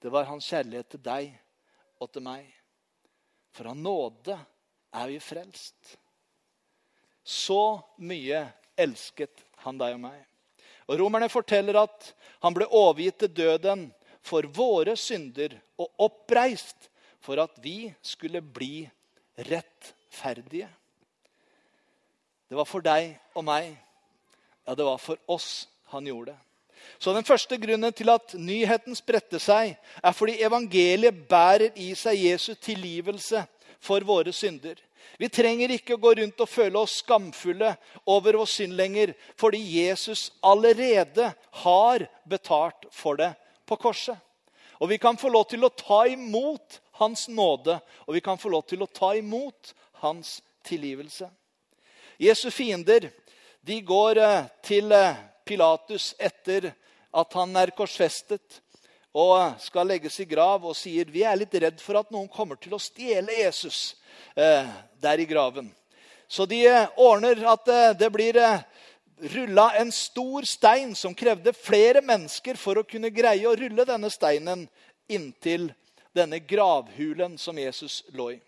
Det 0.00 0.12
var 0.12 0.28
hans 0.30 0.46
kjærlighet 0.48 0.94
til 0.94 1.02
deg 1.04 1.32
og 2.00 2.10
til 2.12 2.24
meg. 2.24 2.46
For 3.54 3.70
av 3.70 3.78
nåde 3.78 4.36
er 4.96 5.10
vi 5.10 5.20
frelst. 5.22 5.96
Så 7.22 7.78
mye 8.02 8.42
elsket 8.80 9.44
han 9.64 9.78
deg 9.78 9.96
og 9.98 10.04
meg. 10.08 10.18
Og 10.90 10.98
Romerne 10.98 11.28
forteller 11.30 11.78
at 11.84 12.12
han 12.42 12.56
ble 12.56 12.66
overgitt 12.66 13.20
til 13.22 13.34
døden 13.36 13.88
for 14.26 14.46
våre 14.54 14.96
synder 14.98 15.54
og 15.80 16.06
oppreist 16.06 16.88
for 17.22 17.40
at 17.42 17.60
vi 17.62 17.92
skulle 18.02 18.42
bli 18.42 18.82
rettferdige. 19.36 20.68
Det 22.50 22.58
var 22.58 22.66
for 22.66 22.82
deg 22.82 23.12
og 23.38 23.46
meg. 23.46 23.76
Ja, 24.66 24.74
det 24.74 24.86
var 24.86 24.98
for 24.98 25.20
oss 25.30 25.68
han 25.92 26.08
gjorde 26.08 26.32
det. 26.32 26.49
Så 26.98 27.14
den 27.16 27.24
første 27.24 27.56
grunnen 27.60 27.92
til 27.96 28.10
at 28.12 28.34
nyheten 28.36 28.96
spredte 28.98 29.40
seg, 29.40 29.74
er 30.02 30.16
fordi 30.16 30.38
evangeliet 30.44 31.26
bærer 31.28 31.76
i 31.80 31.92
seg 31.98 32.18
Jesus 32.18 32.58
tilgivelse 32.60 33.44
for 33.80 34.04
våre 34.04 34.32
synder. 34.36 34.76
Vi 35.20 35.28
trenger 35.28 35.72
ikke 35.74 35.96
å 35.96 36.00
gå 36.00 36.14
rundt 36.16 36.40
og 36.40 36.48
føle 36.48 36.80
oss 36.80 37.00
skamfulle 37.02 37.74
over 38.08 38.38
vår 38.40 38.48
synd 38.48 38.76
lenger, 38.76 39.12
fordi 39.36 39.60
Jesus 39.60 40.30
allerede 40.40 41.32
har 41.64 42.06
betalt 42.28 42.86
for 42.92 43.20
det 43.20 43.32
på 43.68 43.76
korset. 43.80 44.16
Og 44.80 44.88
vi 44.88 44.98
kan 45.00 45.18
få 45.20 45.28
lov 45.28 45.44
til 45.50 45.64
å 45.64 45.72
ta 45.76 46.06
imot 46.08 46.80
hans 47.00 47.26
nåde, 47.28 47.76
og 48.06 48.16
vi 48.16 48.22
kan 48.24 48.40
få 48.40 48.52
lov 48.52 48.64
til 48.68 48.84
å 48.84 48.88
ta 48.88 49.12
imot 49.16 49.74
hans 50.00 50.38
tilgivelse. 50.64 51.28
Jesu 52.20 52.48
fiender 52.52 53.10
de 53.60 53.80
går 53.84 54.20
eh, 54.20 54.48
til 54.64 54.92
eh, 54.92 55.20
Pilatus 55.50 56.12
etter 56.18 56.70
at 57.10 57.34
han 57.34 57.56
er 57.58 57.72
korsfestet 57.74 58.60
og 59.10 59.58
skal 59.58 59.88
legges 59.90 60.20
i 60.22 60.28
grav, 60.30 60.62
og 60.62 60.76
sier 60.78 61.08
vi 61.10 61.24
er 61.26 61.38
litt 61.40 61.54
redd 61.58 61.80
for 61.82 61.98
at 61.98 62.12
noen 62.14 62.28
kommer 62.30 62.58
til 62.60 62.76
å 62.76 62.82
stjele 62.82 63.34
Jesus 63.40 63.96
eh, 64.38 64.68
der 65.02 65.18
i 65.18 65.26
graven. 65.26 65.72
Så 66.30 66.46
de 66.46 66.60
eh, 66.70 66.86
ordner 66.94 67.42
at 67.50 67.66
eh, 67.66 67.96
det 67.98 68.10
blir 68.14 68.38
rulla 69.34 69.72
en 69.80 69.90
stor 69.92 70.46
stein 70.46 70.94
som 70.94 71.16
krevde 71.18 71.52
flere 71.52 72.04
mennesker 72.06 72.54
for 72.56 72.78
å 72.78 72.86
kunne 72.86 73.10
greie 73.10 73.48
å 73.50 73.56
rulle 73.58 73.84
denne 73.88 74.12
steinen 74.14 74.68
inntil 75.10 75.72
denne 76.14 76.38
gravhulen 76.38 77.36
som 77.38 77.58
Jesus 77.58 78.04
lå 78.14 78.30
i. 78.36 78.38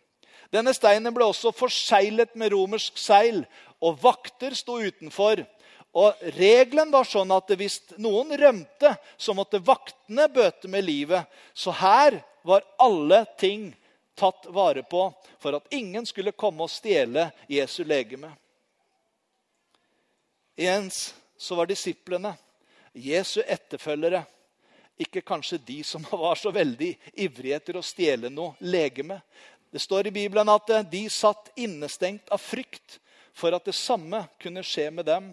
Denne 0.53 0.75
steinen 0.77 1.15
ble 1.15 1.27
også 1.27 1.53
forseglet 1.57 2.35
med 2.37 2.53
romersk 2.53 2.99
seil, 3.01 3.43
og 3.83 3.99
vakter 4.03 4.55
sto 4.55 4.77
utenfor 4.79 5.43
og 5.93 6.23
Regelen 6.39 6.91
var 6.93 7.05
sånn 7.05 7.33
at 7.35 7.51
hvis 7.59 7.81
noen 8.01 8.33
rømte, 8.39 8.95
så 9.17 9.35
måtte 9.37 9.61
vaktene 9.61 10.29
bøte 10.33 10.71
med 10.73 10.87
livet. 10.87 11.29
Så 11.53 11.75
her 11.77 12.17
var 12.49 12.65
alle 12.81 13.25
ting 13.39 13.71
tatt 14.17 14.47
vare 14.49 14.83
på 14.89 15.11
for 15.39 15.59
at 15.59 15.69
ingen 15.75 16.07
skulle 16.09 16.33
komme 16.33 16.65
og 16.65 16.73
stjele 16.73 17.29
Jesu 17.51 17.83
legeme. 17.85 18.33
Ens 20.57 21.13
så 21.37 21.59
var 21.59 21.69
disiplene, 21.69 22.35
Jesu 22.93 23.41
etterfølgere, 23.41 24.23
ikke 25.01 25.25
kanskje 25.27 25.59
de 25.67 25.79
som 25.85 26.05
var 26.25 26.41
så 26.41 26.53
veldig 26.55 26.93
ivrige 27.21 27.59
etter 27.61 27.77
å 27.77 27.85
stjele 27.85 28.33
noe 28.33 28.57
legeme. 28.65 29.21
Det 29.73 29.81
står 29.81 30.09
i 30.09 30.17
Bibelen 30.17 30.49
at 30.53 30.73
de 30.93 31.05
satt 31.11 31.53
innestengt 31.57 32.33
av 32.33 32.41
frykt 32.41 33.01
for 33.37 33.53
at 33.57 33.65
det 33.69 33.77
samme 33.77 34.27
kunne 34.41 34.65
skje 34.65 34.91
med 34.93 35.09
dem. 35.09 35.33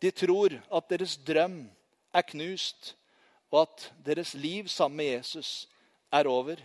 De 0.00 0.10
tror 0.10 0.54
at 0.60 0.88
deres 0.90 1.16
drøm 1.16 1.64
er 2.14 2.24
knust, 2.32 2.94
og 3.50 3.64
at 3.64 3.90
deres 4.06 4.34
liv 4.34 4.68
sammen 4.68 4.96
med 4.96 5.12
Jesus 5.16 5.68
er 6.12 6.28
over. 6.28 6.60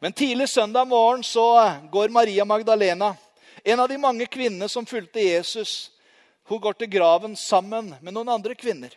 Men 0.00 0.12
tidlig 0.12 0.48
søndag 0.48 0.86
morgen 0.88 1.22
så 1.24 1.44
går 1.92 2.12
Maria 2.12 2.44
Magdalena, 2.44 3.14
en 3.64 3.80
av 3.80 3.88
de 3.88 3.98
mange 3.98 4.26
kvinnene 4.26 4.68
som 4.68 4.86
fulgte 4.86 5.22
Jesus, 5.22 5.90
hun 6.44 6.60
går 6.60 6.76
til 6.76 6.90
graven 6.92 7.36
sammen 7.36 7.94
med 8.00 8.12
noen 8.12 8.28
andre 8.34 8.54
kvinner. 8.54 8.92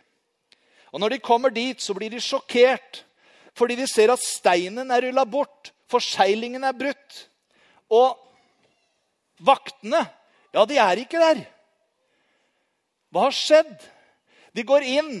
Og 0.92 1.00
Når 1.00 1.08
de 1.08 1.18
kommer 1.24 1.50
dit, 1.50 1.80
så 1.80 1.94
blir 1.94 2.10
de 2.10 2.20
sjokkert 2.20 3.04
fordi 3.58 3.74
de 3.74 3.88
ser 3.90 4.12
at 4.12 4.22
steinen 4.22 4.92
er 4.94 5.02
rulla 5.08 5.24
bort, 5.26 5.72
forseglingen 5.90 6.62
er 6.62 6.76
brutt. 6.78 7.24
Og 7.90 8.14
vaktene, 9.42 10.04
ja, 10.54 10.62
de 10.62 10.76
er 10.78 11.00
ikke 11.02 11.18
der. 11.18 11.40
Hva 13.12 13.28
har 13.28 13.36
skjedd? 13.36 13.76
De 14.52 14.64
går 14.66 14.84
inn 14.86 15.12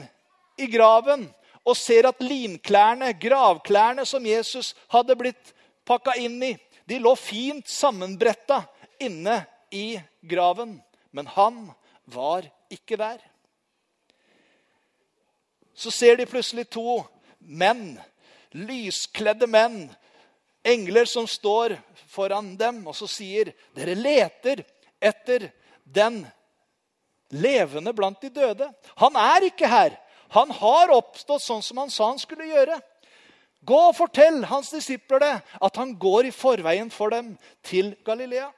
i 0.58 0.66
graven 0.70 1.26
og 1.68 1.76
ser 1.76 2.08
at 2.08 2.22
linklærne, 2.24 3.12
gravklærne 3.20 4.04
som 4.08 4.24
Jesus 4.26 4.74
hadde 4.92 5.16
blitt 5.18 5.54
pakka 5.88 6.16
inn 6.20 6.40
i, 6.42 6.54
de 6.88 7.00
lå 7.00 7.14
fint 7.16 7.68
sammenbretta 7.68 8.62
inne 9.04 9.42
i 9.70 9.98
graven. 10.24 10.78
Men 11.12 11.28
han 11.36 11.66
var 12.08 12.48
ikke 12.72 12.96
der 13.00 13.20
så 15.78 15.90
ser 15.90 16.16
de 16.18 16.26
plutselig 16.26 16.64
to 16.74 17.04
menn, 17.38 17.92
lyskledde 18.50 19.46
menn, 19.46 19.84
engler 20.66 21.06
som 21.06 21.28
står 21.30 21.76
foran 22.10 22.56
dem, 22.58 22.80
og 22.90 22.96
så 22.98 23.06
sier 23.06 23.52
dere 23.76 23.94
leter 23.94 24.64
etter 24.98 25.46
den 25.84 26.24
levende 27.30 27.92
blant 27.92 28.20
de 28.22 28.30
døde. 28.32 28.68
Han 28.96 29.16
er 29.16 29.48
ikke 29.48 29.68
her. 29.68 29.96
Han 30.34 30.52
har 30.52 30.92
oppstått 30.92 31.44
sånn 31.44 31.64
som 31.64 31.80
han 31.80 31.92
sa 31.92 32.10
han 32.10 32.20
skulle 32.20 32.48
gjøre. 32.48 32.78
Gå 33.68 33.78
og 33.88 33.96
fortell 33.96 34.42
hans 34.48 34.70
disipler 34.72 35.22
det, 35.22 35.34
at 35.60 35.80
han 35.80 35.96
går 35.98 36.28
i 36.28 36.34
forveien 36.34 36.90
for 36.94 37.12
dem 37.12 37.34
til 37.66 37.94
Galilea. 38.06 38.50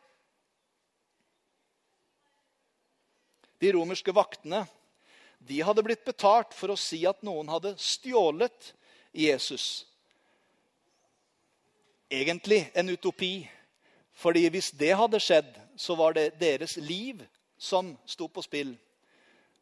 De 3.60 3.72
romerske 3.76 4.12
vaktene 4.16 4.64
de 5.40 5.62
hadde 5.64 5.84
blitt 5.84 6.04
betalt 6.04 6.52
for 6.56 6.72
å 6.72 6.78
si 6.78 7.00
at 7.08 7.22
noen 7.24 7.48
hadde 7.48 7.72
stjålet 7.80 8.74
Jesus. 9.16 9.86
Egentlig 12.12 12.66
en 12.74 12.92
utopi. 12.92 13.48
Fordi 14.20 14.42
hvis 14.52 14.68
det 14.76 14.92
hadde 14.98 15.20
skjedd, 15.22 15.48
så 15.80 15.96
var 15.96 16.12
det 16.12 16.34
deres 16.40 16.76
liv 16.76 17.22
som 17.60 17.92
sto 18.08 18.28
på 18.32 18.42
spill. 18.42 18.72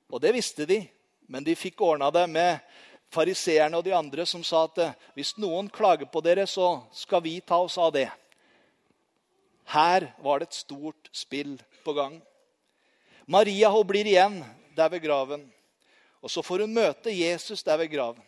Og 0.08 0.22
det 0.22 0.30
visste 0.36 0.66
de, 0.68 0.84
men 1.26 1.44
de 1.44 1.56
fikk 1.58 1.82
ordna 1.82 2.12
det 2.14 2.24
med 2.30 2.62
fariseerne 3.12 3.76
og 3.76 3.84
de 3.84 3.96
andre 3.96 4.24
som 4.28 4.44
sa 4.46 4.62
at 4.68 4.78
eh, 4.84 4.94
hvis 5.18 5.34
noen 5.40 5.68
klager 5.72 6.08
på 6.08 6.22
dere, 6.24 6.46
så 6.46 6.78
skal 6.94 7.24
vi 7.24 7.40
ta 7.42 7.58
oss 7.64 7.76
av 7.80 7.90
det. 7.96 8.06
Her 9.68 10.06
var 10.24 10.40
det 10.40 10.48
et 10.48 10.60
stort 10.60 11.10
spill 11.12 11.56
på 11.84 11.92
gang. 11.96 12.20
Maria 13.26 13.72
hun 13.74 13.84
blir 13.88 14.06
igjen 14.08 14.38
der 14.76 14.92
ved 14.94 15.02
graven. 15.04 15.42
Og 16.22 16.30
så 16.32 16.42
får 16.42 16.64
hun 16.64 16.78
møte 16.78 17.12
Jesus 17.12 17.64
der 17.66 17.76
ved 17.82 17.90
graven. 17.92 18.22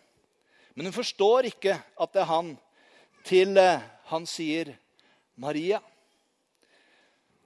Men 0.75 0.91
hun 0.91 0.97
forstår 0.97 1.49
ikke 1.49 1.79
at 1.79 2.13
det 2.13 2.23
er 2.25 2.31
han 2.31 2.53
til 3.27 3.57
eh, 3.59 3.87
han 4.11 4.27
sier, 4.27 4.75
'Maria'. 5.39 5.81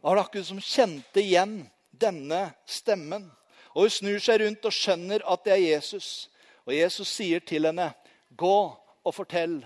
Og 0.03 0.11
har 0.11 0.25
akkurat 0.25 0.47
som 0.47 0.61
kjente 0.61 1.21
igjen 1.21 1.63
denne 2.01 2.55
stemmen. 2.67 3.31
Og 3.75 3.87
Hun 3.87 3.91
snur 3.91 4.23
seg 4.23 4.41
rundt 4.41 4.65
og 4.65 4.73
skjønner 4.75 5.25
at 5.27 5.45
det 5.45 5.53
er 5.53 5.65
Jesus. 5.75 6.31
Og 6.65 6.75
Jesus 6.77 7.09
sier 7.09 7.41
til 7.41 7.67
henne, 7.67 7.93
'Gå 8.37 8.77
og 9.05 9.15
fortell 9.15 9.65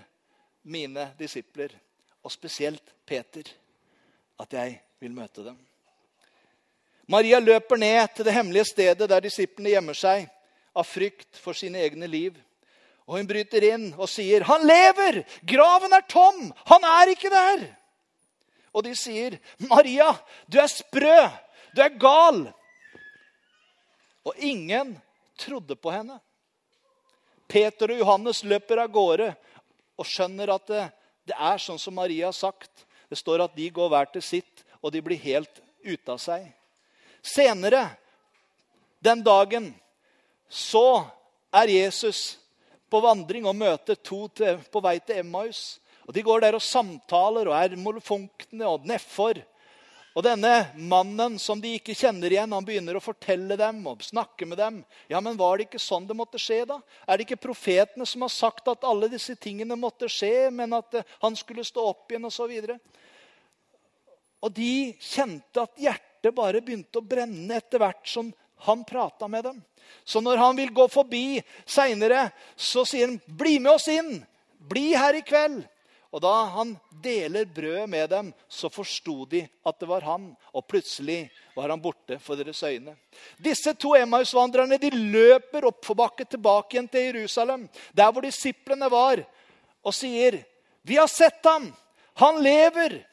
mine 0.62 1.14
disipler, 1.18 1.68
og 2.22 2.32
spesielt 2.32 2.94
Peter, 3.06 3.42
at 4.40 4.52
jeg 4.52 4.80
vil 5.00 5.12
møte 5.12 5.44
dem.' 5.44 5.58
Maria 7.08 7.38
løper 7.38 7.76
ned 7.76 8.08
til 8.16 8.24
det 8.24 8.34
hemmelige 8.34 8.64
stedet 8.64 9.08
der 9.08 9.20
disiplene 9.20 9.70
gjemmer 9.70 9.96
seg 9.96 10.28
av 10.76 10.84
frykt 10.84 11.38
for 11.40 11.56
sine 11.56 11.80
egne 11.80 12.06
liv. 12.06 12.34
Og 13.08 13.16
hun 13.16 13.28
bryter 13.28 13.64
inn 13.64 13.94
og 13.96 14.08
sier, 14.08 14.44
'Han 14.44 14.66
lever! 14.66 15.24
Graven 15.46 15.92
er 15.92 16.04
tom! 16.08 16.52
Han 16.66 16.84
er 16.84 17.08
ikke 17.08 17.30
der!' 17.30 17.74
Og 18.72 18.84
de 18.84 18.94
sier, 18.94 19.38
'Maria, 19.58 20.12
du 20.52 20.58
er 20.58 20.66
sprø! 20.66 21.28
Du 21.74 21.83
er 21.83 21.94
gal!' 21.98 22.48
Og 24.24 24.35
ingen 24.37 24.96
trodde 25.38 25.76
på 25.76 25.90
henne. 25.90 26.18
Peter 27.48 27.90
og 27.94 28.00
Johannes 28.02 28.42
løper 28.44 28.83
av 28.83 28.90
gårde 28.92 29.28
og 29.96 30.07
skjønner 30.07 30.52
at 30.52 30.66
det, 30.68 30.83
det 31.31 31.37
er 31.38 31.62
sånn 31.62 31.81
som 31.81 31.96
Maria 31.96 32.28
har 32.28 32.37
sagt. 32.37 32.85
Det 33.09 33.16
står 33.16 33.46
at 33.46 33.57
de 33.57 33.70
går 33.72 33.88
hver 33.88 34.11
til 34.12 34.22
sitt, 34.22 34.64
og 34.83 34.92
de 34.92 35.00
blir 35.00 35.20
helt 35.22 35.62
ute 35.81 36.12
av 36.12 36.20
seg. 36.20 36.44
Senere 37.24 37.87
den 39.00 39.22
dagen 39.24 39.70
så 40.48 41.07
er 41.54 41.72
Jesus 41.72 42.37
på 42.90 43.00
vandring 43.04 43.46
og 43.48 43.57
møter 43.57 43.96
to 43.96 44.26
til, 44.28 44.61
på 44.72 44.83
vei 44.85 44.98
til 45.00 45.22
Emmaus. 45.22 45.78
Og 46.09 46.14
De 46.16 46.24
går 46.24 46.40
der 46.40 46.57
og 46.57 46.64
samtaler 46.64 47.50
og 47.50 47.57
er 47.57 47.76
molefonkne 47.76 48.68
og 48.68 48.87
nedfor. 48.88 49.40
Og 50.18 50.24
denne 50.26 50.50
mannen 50.74 51.37
som 51.38 51.61
de 51.62 51.76
ikke 51.76 51.94
kjenner 51.94 52.33
igjen, 52.33 52.50
han 52.50 52.64
begynner 52.66 52.96
å 52.98 53.02
fortelle 53.02 53.54
dem 53.54 53.85
og 53.87 54.00
snakke 54.02 54.48
med 54.50 54.59
dem. 54.59 54.81
Ja, 55.07 55.20
men 55.22 55.38
Var 55.38 55.61
det 55.61 55.68
ikke 55.68 55.78
sånn 55.78 56.09
det 56.09 56.16
måtte 56.18 56.40
skje, 56.42 56.64
da? 56.66 56.81
Er 57.07 57.20
det 57.20 57.28
ikke 57.28 57.44
profetene 57.44 58.07
som 58.09 58.24
har 58.26 58.33
sagt 58.35 58.66
at 58.66 58.83
alle 58.88 59.07
disse 59.12 59.37
tingene 59.38 59.78
måtte 59.78 60.11
skje, 60.11 60.50
men 60.50 60.74
at 60.74 60.98
eh, 60.98 61.07
han 61.22 61.38
skulle 61.38 61.62
stå 61.62 61.87
opp 61.92 62.11
igjen, 62.11 62.26
osv.? 62.26 62.50
Og, 62.50 62.98
og 64.42 64.57
de 64.59 64.74
kjente 64.98 65.62
at 65.62 65.78
hjertet 65.87 66.35
bare 66.35 66.64
begynte 66.66 66.98
å 66.98 67.07
brenne 67.14 67.62
etter 67.62 67.78
hvert 67.78 68.11
som 68.11 68.35
han 68.66 68.83
prata 68.83 69.31
med 69.31 69.46
dem. 69.46 69.62
Så 70.02 70.18
når 70.18 70.42
han 70.42 70.59
vil 70.59 70.74
gå 70.74 70.90
forbi 70.90 71.38
seinere, 71.62 72.33
så 72.59 72.83
sier 72.83 73.07
han, 73.07 73.20
'Bli 73.22 73.61
med 73.62 73.76
oss 73.76 73.87
inn. 73.87 74.16
Bli 74.59 74.96
her 74.98 75.14
i 75.14 75.22
kveld.' 75.22 75.62
Og 76.09 76.23
da 76.25 76.33
han 76.55 76.71
deler 77.05 77.44
brødet 77.53 77.88
med 77.90 78.07
dem, 78.09 78.31
så 78.49 78.71
forsto 78.73 79.27
de 79.29 79.42
at 79.66 79.81
det 79.81 79.88
var 79.90 80.07
han. 80.09 80.31
Og 80.57 80.64
plutselig 80.64 81.27
var 81.57 81.68
han 81.68 81.83
borte 81.85 82.16
for 82.23 82.38
deres 82.38 82.62
øyne. 82.64 82.94
Disse 83.37 83.75
to 83.77 83.92
Emmaus-vandrerne 83.99 84.81
de 84.81 84.90
løper 84.94 85.68
oppforbakke 85.68 86.25
tilbake 86.25 86.77
igjen 86.77 86.88
til 86.88 87.11
Jerusalem, 87.11 87.68
der 87.92 88.12
hvor 88.12 88.25
disiplene 88.25 88.88
var, 88.90 89.25
og 89.85 89.94
sier, 89.94 90.44
'Vi 90.83 90.97
har 90.97 91.07
sett 91.07 91.44
ham. 91.44 91.75
Han 92.14 92.42
lever.' 92.42 93.05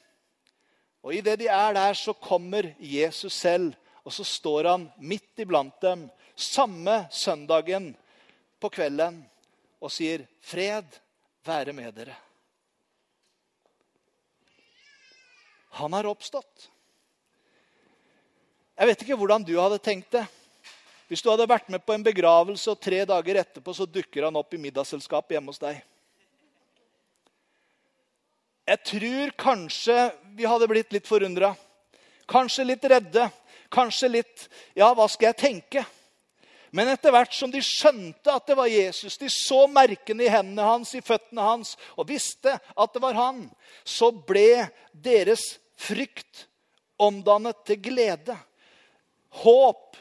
Og 1.04 1.14
idet 1.14 1.40
de 1.40 1.48
er 1.48 1.74
der, 1.74 1.94
så 1.94 2.14
kommer 2.14 2.74
Jesus 2.80 3.34
selv, 3.34 3.76
og 4.06 4.14
så 4.14 4.24
står 4.24 4.64
han 4.64 4.92
midt 4.98 5.38
iblant 5.38 5.82
dem 5.82 6.10
samme 6.36 7.08
søndagen 7.12 7.96
på 8.60 8.70
kvelden 8.70 9.26
og 9.82 9.92
sier, 9.92 10.26
'Fred 10.42 10.86
være 11.46 11.74
med 11.74 11.94
dere'. 11.94 12.25
Han 15.76 15.94
har 15.94 16.08
oppstått. 16.08 16.70
Jeg 18.76 18.90
vet 18.90 19.04
ikke 19.04 19.18
hvordan 19.20 19.44
du 19.44 19.56
hadde 19.60 19.80
tenkt 19.84 20.12
det. 20.16 20.26
Hvis 21.08 21.22
du 21.22 21.30
hadde 21.30 21.48
vært 21.48 21.68
med 21.72 21.84
på 21.86 21.94
en 21.94 22.04
begravelse, 22.04 22.72
og 22.72 22.82
tre 22.82 23.04
dager 23.08 23.42
etterpå 23.42 23.76
så 23.78 23.86
dukker 23.88 24.26
han 24.26 24.40
opp 24.40 24.56
i 24.56 24.62
middagsselskapet 24.62 25.36
hjemme 25.36 25.54
hos 25.54 25.62
deg. 25.62 25.82
Jeg 28.66 28.82
tror 28.90 29.34
kanskje 29.38 29.98
vi 30.36 30.48
hadde 30.50 30.68
blitt 30.72 30.96
litt 30.96 31.08
forundra. 31.08 31.52
Kanskje 32.26 32.66
litt 32.66 32.88
redde. 32.90 33.28
Kanskje 33.70 34.10
litt 34.18 34.48
Ja, 34.78 34.90
hva 34.96 35.06
skal 35.12 35.32
jeg 35.32 35.42
tenke? 35.44 35.86
Men 36.76 36.90
etter 36.92 37.14
hvert 37.14 37.32
som 37.32 37.52
de 37.54 37.62
skjønte 37.64 38.34
at 38.34 38.50
det 38.50 38.58
var 38.58 38.68
Jesus, 38.68 39.16
de 39.22 39.30
så 39.32 39.62
merkene 39.72 40.26
i 40.26 40.32
hendene 40.32 40.66
hans, 40.66 40.92
i 40.98 41.04
føttene 41.06 41.46
hans, 41.46 41.76
og 41.96 42.10
visste 42.10 42.52
at 42.52 42.92
det 42.92 43.04
var 43.04 43.16
han, 43.16 43.46
så 43.88 44.10
ble 44.12 44.66
deres 44.92 45.46
frykt 45.78 46.46
omdannet 47.02 47.64
til 47.68 47.82
glede. 47.84 48.36
Håp. 49.44 49.98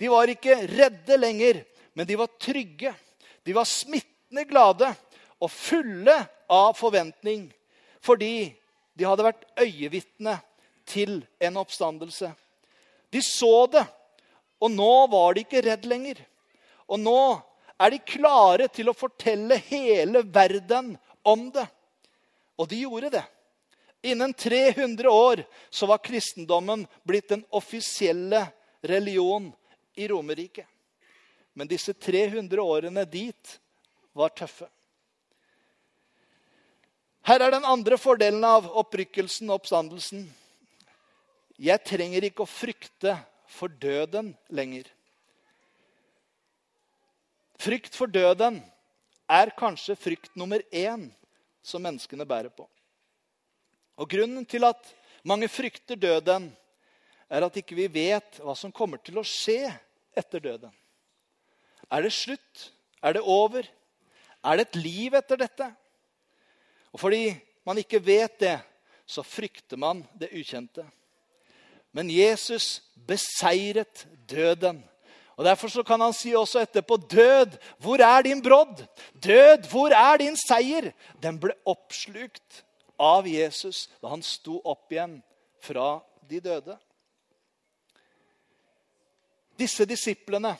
De 0.00 0.10
var 0.10 0.30
ikke 0.30 0.56
redde 0.68 1.18
lenger, 1.20 1.60
men 1.94 2.08
de 2.08 2.18
var 2.18 2.32
trygge. 2.40 2.94
De 3.44 3.54
var 3.54 3.68
smittende 3.68 4.46
glade 4.48 4.88
og 5.38 5.50
fulle 5.52 6.16
av 6.50 6.72
forventning 6.78 7.48
fordi 8.04 8.52
de 8.92 9.06
hadde 9.08 9.24
vært 9.24 9.46
øyevitne 9.56 10.34
til 10.84 11.22
en 11.40 11.56
oppstandelse. 11.56 12.28
De 13.08 13.22
så 13.24 13.64
det 13.72 13.84
og 14.64 14.72
nå 14.72 14.92
var 15.12 15.34
de 15.34 15.44
ikke 15.44 15.62
redd 15.66 15.86
lenger. 15.88 16.20
Og 16.88 17.00
nå 17.00 17.20
er 17.80 17.92
de 17.92 18.00
klare 18.06 18.68
til 18.72 18.88
å 18.88 18.96
fortelle 18.96 19.58
hele 19.66 20.22
verden 20.32 20.94
om 21.26 21.48
det. 21.52 21.66
Og 22.56 22.68
de 22.70 22.80
gjorde 22.84 23.10
det. 23.16 23.24
Innen 24.04 24.34
300 24.34 25.10
år 25.10 25.44
så 25.70 25.86
var 25.86 25.98
kristendommen 25.98 26.86
blitt 27.02 27.28
den 27.28 27.44
offisielle 27.48 28.46
religion 28.80 29.52
i 29.94 30.08
Romerriket. 30.08 30.66
Men 31.52 31.70
disse 31.70 31.94
300 31.94 32.62
årene 32.62 33.04
dit 33.08 33.54
var 34.12 34.28
tøffe. 34.36 34.68
Her 37.24 37.46
er 37.46 37.54
den 37.56 37.64
andre 37.64 37.96
fordelen 37.96 38.44
av 38.44 38.68
opprykkelsen 38.76 39.48
og 39.48 39.62
oppstandelsen. 39.62 40.26
Jeg 41.56 41.80
trenger 41.88 42.28
ikke 42.28 42.44
å 42.44 42.50
frykte 42.50 43.16
for 43.48 43.72
døden 43.72 44.34
lenger. 44.52 44.84
Frykt 47.56 47.96
for 47.96 48.12
døden 48.12 48.60
er 49.32 49.56
kanskje 49.56 49.96
frykt 49.96 50.36
nummer 50.36 50.60
én 50.68 51.08
som 51.64 51.80
menneskene 51.80 52.28
bærer 52.28 52.52
på. 52.52 52.68
Og 53.96 54.10
Grunnen 54.10 54.46
til 54.46 54.64
at 54.66 54.90
mange 55.24 55.48
frykter 55.48 55.96
døden, 55.96 56.50
er 57.30 57.46
at 57.46 57.56
ikke 57.56 57.76
vi 57.78 57.86
vet 57.90 58.38
hva 58.44 58.54
som 58.58 58.72
kommer 58.74 59.00
til 59.02 59.16
å 59.18 59.26
skje 59.26 59.70
etter 60.14 60.42
døden. 60.44 60.70
Er 61.90 62.04
det 62.04 62.12
slutt? 62.14 62.68
Er 63.02 63.16
det 63.16 63.24
over? 63.24 63.66
Er 64.44 64.58
det 64.58 64.68
et 64.68 64.78
liv 64.78 65.16
etter 65.16 65.40
dette? 65.40 65.70
Og 66.92 67.00
fordi 67.00 67.32
man 67.66 67.80
ikke 67.80 68.02
vet 68.04 68.36
det, 68.40 68.58
så 69.06 69.24
frykter 69.26 69.80
man 69.80 70.02
det 70.20 70.30
ukjente. 70.36 70.84
Men 71.94 72.10
Jesus 72.12 72.82
beseiret 73.06 74.06
døden 74.28 74.82
og 75.34 75.44
Derfor 75.44 75.68
så 75.68 75.82
kan 75.82 76.00
han 76.00 76.12
si 76.14 76.30
også 76.30 76.60
etterpå, 76.62 76.96
'Død, 76.96 77.58
hvor 77.78 77.98
er 77.98 78.22
din 78.22 78.42
brodd?' 78.42 78.86
'Død, 79.18 79.66
hvor 79.70 79.90
er 79.90 80.16
din 80.16 80.36
seier?' 80.36 80.92
Den 81.22 81.40
ble 81.40 81.50
oppslukt 81.66 82.64
av 82.96 83.28
Jesus 83.28 83.88
da 84.00 84.08
han 84.12 84.22
sto 84.22 84.60
opp 84.64 84.92
igjen 84.92 85.18
fra 85.60 86.00
de 86.28 86.40
døde. 86.40 86.76
Disse 89.56 89.86
disiplene 89.86 90.54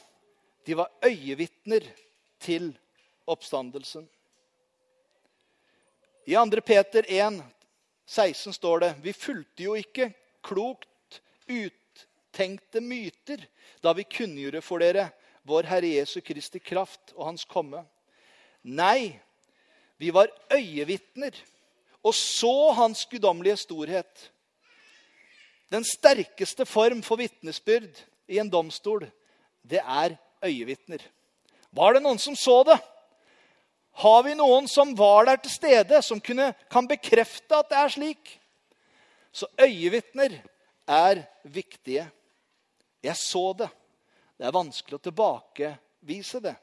de 0.65 0.77
var 0.79 0.93
øyevitner 1.05 1.87
til 2.41 2.71
oppstandelsen. 3.27 4.07
I 6.25 6.35
2. 6.35 6.61
Peter 6.65 7.05
1, 7.09 7.43
16 8.07 8.53
står 8.53 8.79
det.: 8.81 8.95
Vi 9.03 9.13
fulgte 9.13 9.63
jo 9.63 9.75
ikke 9.75 10.13
klokt 10.43 11.21
uttenkte 11.49 12.81
myter 12.81 13.45
da 13.83 13.93
vi 13.93 14.07
kunngjorde 14.09 14.63
for 14.65 14.81
dere 14.81 15.11
vår 15.45 15.69
Herre 15.69 15.91
Jesu 15.99 16.21
Kristi 16.25 16.59
kraft 16.59 17.13
og 17.17 17.27
Hans 17.27 17.45
komme. 17.45 17.85
Nei, 18.63 19.21
vi 20.01 20.11
var 20.11 20.33
øyevitner 20.53 21.37
og 22.05 22.15
så 22.15 22.73
Hans 22.77 23.07
guddommelige 23.09 23.57
storhet. 23.65 24.31
Den 25.73 25.85
sterkeste 25.89 26.67
form 26.69 27.01
for 27.03 27.19
vitnesbyrd 27.19 28.03
i 28.29 28.39
en 28.39 28.51
domstol, 28.53 29.07
det 29.65 29.81
er 29.81 30.17
øyevitner. 30.45 31.01
Var 31.75 31.97
det 31.97 32.03
noen 32.05 32.21
som 32.21 32.37
så 32.37 32.61
det? 32.69 32.77
Har 34.05 34.23
vi 34.27 34.35
noen 34.37 34.67
som 34.69 34.93
var 34.99 35.29
der 35.29 35.39
til 35.43 35.55
stede, 35.55 36.03
som 36.03 36.21
kunne, 36.21 36.53
kan 36.71 36.87
bekrefte 36.91 37.57
at 37.57 37.71
det 37.71 37.79
er 37.79 37.95
slik? 37.95 38.35
Så 39.35 39.49
øyevitner 39.59 40.37
er 40.87 41.25
viktige. 41.43 42.05
Jeg 43.03 43.17
så 43.17 43.53
det. 43.59 43.71
Det 44.39 44.47
er 44.47 44.55
vanskelig 44.55 44.99
å 44.99 45.05
tilbakevise 45.09 46.43
det. 46.43 46.55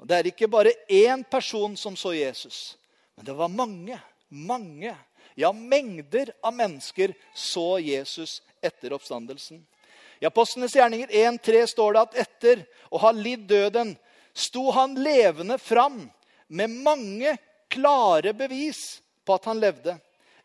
Og 0.00 0.08
Det 0.08 0.16
er 0.16 0.28
ikke 0.30 0.50
bare 0.50 0.72
én 0.90 1.22
person 1.30 1.76
som 1.76 1.96
så 1.96 2.12
Jesus, 2.16 2.76
men 3.14 3.26
det 3.26 3.36
var 3.36 3.48
mange, 3.48 4.00
mange, 4.34 4.94
ja, 5.38 5.52
mengder 5.52 6.32
av 6.42 6.54
mennesker 6.56 7.14
så 7.34 7.78
Jesus 7.82 8.40
etter 8.62 8.94
oppstandelsen. 8.96 9.62
I 10.22 10.26
Apostlenes 10.26 10.74
gjerninger 10.76 11.08
1.3 11.08 11.66
står 11.70 11.94
det 11.94 12.02
at 12.02 12.18
etter 12.24 12.66
å 12.90 13.00
ha 13.02 13.12
lidd 13.14 13.46
døden 13.50 13.94
sto 14.34 14.70
han 14.74 14.94
levende 14.98 15.58
fram 15.58 16.04
med 16.48 16.70
mange 16.84 17.36
klare 17.70 18.34
bevis 18.36 19.00
på 19.26 19.36
at 19.36 19.48
han 19.50 19.60
levde. 19.62 19.96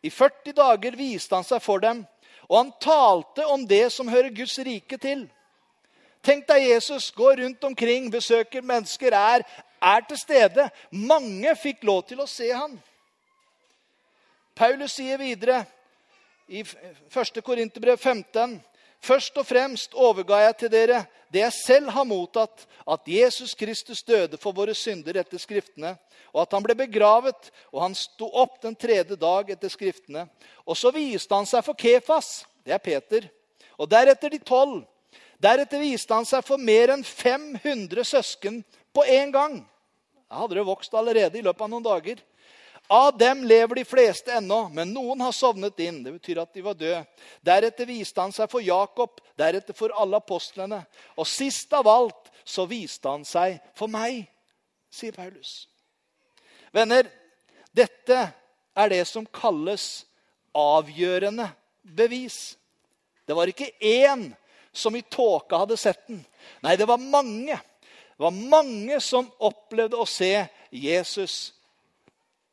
I 0.01 0.09
40 0.09 0.55
dager 0.57 0.97
viste 0.97 1.35
han 1.35 1.45
seg 1.45 1.61
for 1.63 1.83
dem 1.83 2.05
og 2.49 2.57
han 2.57 2.71
talte 2.81 3.45
om 3.45 3.65
det 3.67 3.91
som 3.93 4.09
hører 4.09 4.33
Guds 4.33 4.57
rike 4.65 4.97
til. 4.97 5.27
Tenk 6.25 6.47
deg 6.49 6.65
Jesus 6.65 7.11
går 7.15 7.43
rundt 7.43 7.63
omkring, 7.63 8.09
besøker 8.11 8.65
mennesker, 8.65 9.13
er, 9.13 9.45
er 9.79 10.05
til 10.09 10.17
stede. 10.17 10.65
Mange 10.89 11.53
fikk 11.55 11.85
lov 11.85 12.01
til 12.09 12.23
å 12.23 12.27
se 12.27 12.49
ham. 12.49 12.73
Paulus 14.59 14.97
sier 14.97 15.15
videre 15.15 15.61
i 16.51 16.65
1. 16.65 17.39
Korinterbrev 17.45 17.95
15.: 17.95 18.57
Først 18.99 19.37
og 19.39 19.45
fremst 19.47 19.93
overga 19.95 20.41
jeg 20.43 20.55
til 20.59 20.71
dere 20.73 20.97
det 21.31 21.45
jeg 21.45 21.55
selv 21.55 21.93
har 21.95 22.03
mottatt, 22.03 22.65
at 22.83 23.07
Jesus 23.07 23.53
Kristus 23.55 24.03
døde 24.03 24.35
for 24.37 24.51
våre 24.51 24.75
synder 24.75 25.21
etter 25.21 25.39
Skriftene, 25.39 25.93
og 26.33 26.41
at 26.41 26.57
han 26.57 26.65
ble 26.65 26.75
begravet, 26.75 27.51
og 27.71 27.85
han 27.85 27.95
sto 27.95 28.27
opp 28.27 28.57
den 28.65 28.75
tredje 28.75 29.15
dag 29.15 29.53
etter 29.55 29.71
Skriftene. 29.71 30.25
Og 30.67 30.75
så 30.75 30.91
viste 30.91 31.31
han 31.39 31.47
seg 31.47 31.63
for 31.63 31.79
Kefas, 31.79 32.43
det 32.67 32.75
er 32.75 32.83
Peter, 32.83 33.29
og 33.79 33.87
deretter 33.87 34.33
de 34.33 34.41
tolv. 34.43 34.81
Deretter 35.39 35.79
viste 35.79 36.11
han 36.11 36.27
seg 36.27 36.43
for 36.43 36.59
mer 36.59 36.97
enn 36.97 37.05
500 37.07 38.03
søsken 38.03 38.59
på 38.91 39.07
én 39.07 39.31
gang. 39.31 39.61
Da 40.27 40.43
hadde 40.43 40.59
det 40.59 40.67
vokst 40.67 40.91
allerede 40.91 41.39
i 41.39 41.45
løpet 41.47 41.63
av 41.63 41.71
noen 41.71 41.87
dager. 41.87 42.19
Av 42.91 43.17
dem 43.17 43.43
lever 43.43 43.75
de 43.75 43.85
fleste 43.85 44.33
ennå, 44.33 44.63
men 44.73 44.89
noen 44.93 45.19
har 45.21 45.33
sovnet 45.35 45.77
inn. 45.85 45.99
Det 46.01 46.15
betyr 46.15 46.39
at 46.41 46.53
de 46.57 46.63
var 46.65 46.77
døde. 46.77 47.03
Deretter 47.45 47.85
viste 47.85 48.21
han 48.21 48.33
seg 48.33 48.49
for 48.49 48.65
Jakob, 48.65 49.19
deretter 49.37 49.77
for 49.77 49.93
alle 49.93 50.17
apostlene. 50.17 50.79
Og 51.13 51.27
sist 51.29 51.69
av 51.77 51.85
alt 51.91 52.31
så 52.41 52.65
viste 52.65 53.05
han 53.11 53.27
seg 53.29 53.59
for 53.77 53.91
meg, 53.93 54.23
sier 54.89 55.13
Paulus. 55.13 55.67
Venner, 56.73 57.05
dette 57.77 58.23
er 58.73 58.89
det 58.89 59.03
som 59.05 59.29
kalles 59.37 60.07
avgjørende 60.57 61.45
bevis. 61.93 62.57
Det 63.21 63.37
var 63.37 63.53
ikke 63.53 63.69
én 63.85 64.31
som 64.73 64.97
i 64.97 65.05
tåka 65.05 65.61
hadde 65.61 65.77
sett 65.77 66.07
den. 66.07 66.23
Nei, 66.65 66.73
det 66.73 66.89
var 66.89 66.97
mange. 66.97 67.53
Det 67.53 68.25
var 68.25 68.33
mange 68.33 68.97
som 68.97 69.29
opplevde 69.37 70.01
å 70.01 70.09
se 70.09 70.33
Jesus 70.73 71.53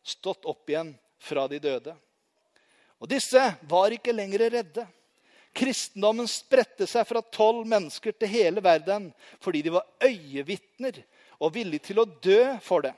stått 0.06 0.46
opp 0.46 0.70
igjen 0.70 0.92
fra 1.18 1.46
de 1.50 1.58
døde. 1.62 1.94
Og 3.02 3.10
disse 3.10 3.42
var 3.68 3.92
ikke 3.92 4.14
lenger 4.14 4.46
redde. 4.50 4.86
Kristendommen 5.56 6.28
spredte 6.28 6.86
seg 6.88 7.06
fra 7.08 7.22
tolv 7.32 7.66
mennesker 7.68 8.14
til 8.16 8.28
hele 8.28 8.62
verden 8.64 9.08
fordi 9.40 9.62
de 9.64 9.72
var 9.72 9.88
øyevitner 10.04 11.00
og 11.40 11.54
villige 11.54 11.90
til 11.90 12.00
å 12.00 12.08
dø 12.08 12.40
for 12.64 12.84
det. 12.84 12.92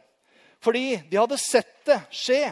Fordi 0.62 0.99
de 1.11 1.18
hadde 1.18 1.38
sett 1.38 1.77
det 1.87 2.01
skje. 2.14 2.42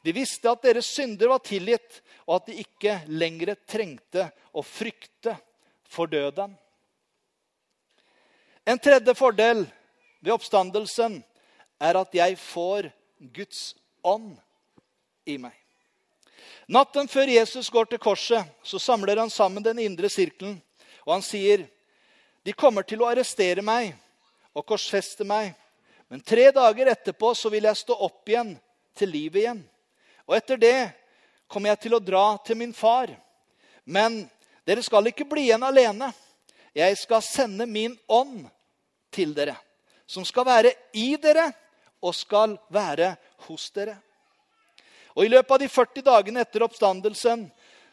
De 0.00 0.14
visste 0.16 0.48
at 0.48 0.62
deres 0.64 0.88
synder 0.94 1.28
var 1.28 1.42
tilgitt, 1.44 2.00
og 2.24 2.38
at 2.38 2.48
de 2.48 2.62
ikke 2.62 2.94
lenger 3.12 3.52
trengte 3.68 4.30
å 4.56 4.64
frykte 4.64 5.34
for 5.90 6.08
døden. 6.08 6.54
En 8.64 8.80
tredje 8.80 9.12
fordel 9.18 9.66
ved 10.20 10.32
oppstandelsen 10.32 11.18
er 11.80 11.98
at 12.00 12.16
jeg 12.16 12.36
får 12.40 12.88
Guds 13.34 13.74
ånd 14.02 14.36
i 15.24 15.38
meg. 15.38 15.54
Natten 16.70 17.08
før 17.10 17.28
Jesus 17.32 17.70
går 17.70 17.88
til 17.90 17.98
korset, 17.98 18.46
så 18.62 18.78
samler 18.78 19.18
han 19.18 19.30
sammen 19.30 19.64
den 19.64 19.78
indre 19.82 20.08
sirkelen. 20.08 20.60
Og 21.06 21.12
han 21.16 21.22
sier, 21.22 21.66
'De 22.44 22.52
kommer 22.52 22.82
til 22.82 23.02
å 23.02 23.10
arrestere 23.10 23.62
meg 23.62 23.94
og 24.54 24.66
korsfeste 24.66 25.24
meg.' 25.24 25.54
Men 26.08 26.20
tre 26.20 26.50
dager 26.50 26.86
etterpå 26.86 27.34
så 27.34 27.50
vil 27.50 27.64
jeg 27.64 27.76
stå 27.76 27.94
opp 27.94 28.28
igjen 28.28 28.58
til 28.98 29.08
livet 29.08 29.42
igjen. 29.42 29.60
Og 30.26 30.36
etter 30.36 30.56
det 30.56 30.92
kommer 31.46 31.70
jeg 31.70 31.80
til 31.80 31.94
å 31.94 32.02
dra 32.02 32.38
til 32.46 32.56
min 32.56 32.72
far. 32.74 33.12
Men 33.84 34.30
dere 34.66 34.82
skal 34.82 35.06
ikke 35.06 35.26
bli 35.30 35.48
igjen 35.48 35.62
alene. 35.62 36.12
Jeg 36.74 36.98
skal 36.98 37.22
sende 37.22 37.66
min 37.66 37.98
ånd 38.08 38.48
til 39.10 39.34
dere, 39.34 39.56
som 40.06 40.24
skal 40.26 40.46
være 40.46 40.72
i 40.94 41.16
dere 41.18 41.48
og 42.02 42.14
skal 42.14 42.54
være 42.70 43.16
hos 43.46 43.70
dere. 43.74 43.96
Og 45.16 45.24
I 45.24 45.32
løpet 45.32 45.54
av 45.56 45.62
de 45.62 45.68
40 45.68 46.06
dagene 46.06 46.44
etter 46.44 46.64
oppstandelsen 46.64 47.48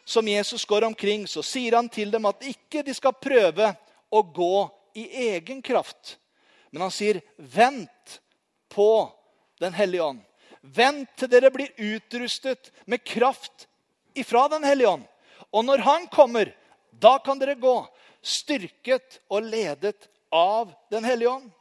som 0.07 0.27
Jesus 0.27 0.65
går 0.65 0.85
omkring, 0.87 1.25
så 1.27 1.43
sier 1.43 1.75
han 1.75 1.89
til 1.91 2.11
dem 2.13 2.27
at 2.29 2.45
ikke 2.47 2.83
de 2.85 2.93
skal 2.95 3.15
prøve 3.17 3.73
å 4.09 4.21
gå 4.23 4.67
i 4.97 5.07
egen 5.33 5.61
kraft, 5.61 6.17
men 6.71 6.81
han 6.81 6.91
sier, 6.91 7.21
'Vent 7.37 8.19
på 8.69 9.11
Den 9.59 9.73
hellige 9.73 10.03
ånd'. 10.03 10.25
Vent 10.61 11.09
til 11.17 11.29
dere 11.31 11.49
blir 11.51 11.71
utrustet 11.77 12.71
med 12.85 13.03
kraft 13.03 13.67
ifra 14.13 14.47
Den 14.47 14.63
hellige 14.63 14.89
ånd. 14.89 15.05
Og 15.51 15.65
når 15.65 15.77
han 15.77 16.07
kommer, 16.07 16.53
da 16.91 17.17
kan 17.17 17.39
dere 17.39 17.55
gå 17.55 17.87
styrket 18.21 19.19
og 19.29 19.47
ledet 19.47 20.09
av 20.31 20.73
Den 20.91 21.03
hellige 21.03 21.29
ånd. 21.29 21.51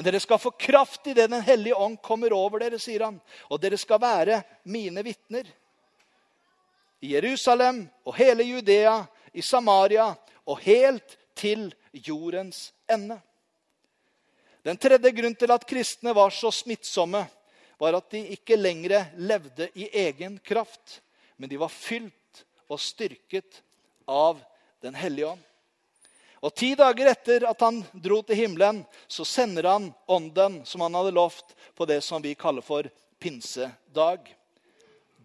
Men 0.00 0.04
dere 0.04 0.20
skal 0.20 0.38
få 0.40 0.50
kraft 0.50 1.06
i 1.06 1.12
det 1.14 1.26
Den 1.26 1.42
hellige 1.42 1.74
ånd 1.74 1.98
kommer 2.00 2.32
over 2.32 2.62
dere, 2.62 2.78
sier 2.80 3.02
han. 3.04 3.18
Og 3.52 3.58
dere 3.60 3.76
skal 3.76 4.00
være 4.00 4.38
mine 4.64 5.02
vitner. 5.04 5.44
I 7.04 7.10
Jerusalem 7.12 7.82
og 8.08 8.16
hele 8.16 8.46
Judea, 8.48 8.94
i 9.36 9.44
Samaria 9.44 10.06
og 10.48 10.62
helt 10.64 11.18
til 11.36 11.66
jordens 11.92 12.70
ende. 12.88 13.18
Den 14.64 14.80
tredje 14.80 15.12
grunnen 15.12 15.36
til 15.36 15.52
at 15.52 15.68
kristne 15.68 16.16
var 16.16 16.32
så 16.32 16.48
smittsomme, 16.48 17.20
var 17.76 18.00
at 18.00 18.08
de 18.16 18.24
ikke 18.38 18.56
lenger 18.56 19.12
levde 19.20 19.68
i 19.76 19.90
egen 20.06 20.40
kraft, 20.40 21.02
men 21.36 21.52
de 21.52 21.60
var 21.60 21.68
fylt 21.68 22.46
og 22.72 22.80
styrket 22.80 23.60
av 24.08 24.40
Den 24.80 24.96
hellige 24.96 25.28
ånd. 25.34 25.49
Og 26.40 26.54
Ti 26.56 26.72
dager 26.78 27.10
etter 27.12 27.44
at 27.48 27.60
han 27.60 27.82
dro 27.92 28.22
til 28.24 28.38
himmelen, 28.38 28.80
så 29.08 29.26
sender 29.28 29.68
han 29.68 29.90
ånden 30.08 30.62
som 30.64 30.80
han 30.86 30.96
hadde 30.96 31.12
lovt, 31.12 31.52
på 31.76 31.84
det 31.88 32.00
som 32.04 32.22
vi 32.24 32.34
kaller 32.34 32.64
for 32.64 32.88
pinsedag. 33.20 34.24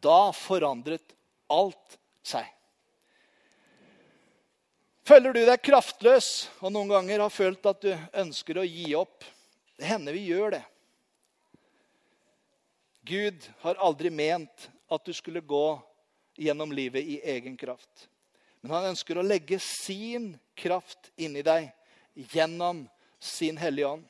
Da 0.03 0.31
forandret 0.35 1.15
alt 1.47 1.97
seg. 2.25 2.49
Føler 5.05 5.35
du 5.35 5.43
deg 5.45 5.61
kraftløs 5.61 6.49
og 6.65 6.71
noen 6.73 6.89
ganger 6.89 7.21
har 7.27 7.33
følt 7.33 7.67
at 7.69 7.83
du 7.85 7.91
ønsker 8.23 8.57
å 8.57 8.65
gi 8.65 8.89
opp? 8.97 9.23
Det 9.77 9.85
hender 9.85 10.15
vi 10.17 10.23
gjør 10.31 10.55
det. 10.57 10.63
Gud 13.05 13.45
har 13.61 13.77
aldri 13.85 14.09
ment 14.09 14.65
at 14.89 15.05
du 15.05 15.13
skulle 15.13 15.45
gå 15.45 15.67
gjennom 16.41 16.73
livet 16.73 17.05
i 17.05 17.19
egen 17.35 17.53
kraft. 17.57 18.07
Men 18.65 18.71
han 18.73 18.85
ønsker 18.95 19.19
å 19.21 19.21
legge 19.21 19.59
sin 19.61 20.31
kraft 20.57 21.11
inni 21.21 21.43
deg 21.45 21.67
gjennom 22.33 22.79
sin 23.21 23.59
Hellige 23.61 23.91
Ånd. 23.91 24.07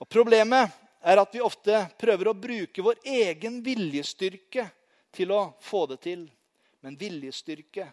Og 0.00 0.08
Problemet 0.08 0.72
er 1.04 1.20
at 1.20 1.34
vi 1.36 1.42
ofte 1.44 1.82
prøver 2.00 2.30
å 2.30 2.34
bruke 2.40 2.80
vår 2.80 3.02
egen 3.04 3.58
viljestyrke 3.60 4.64
til 5.12 5.34
å 5.36 5.42
få 5.60 5.82
det 5.90 5.98
til. 6.06 6.22
Men 6.80 6.96
viljestyrke 6.96 7.90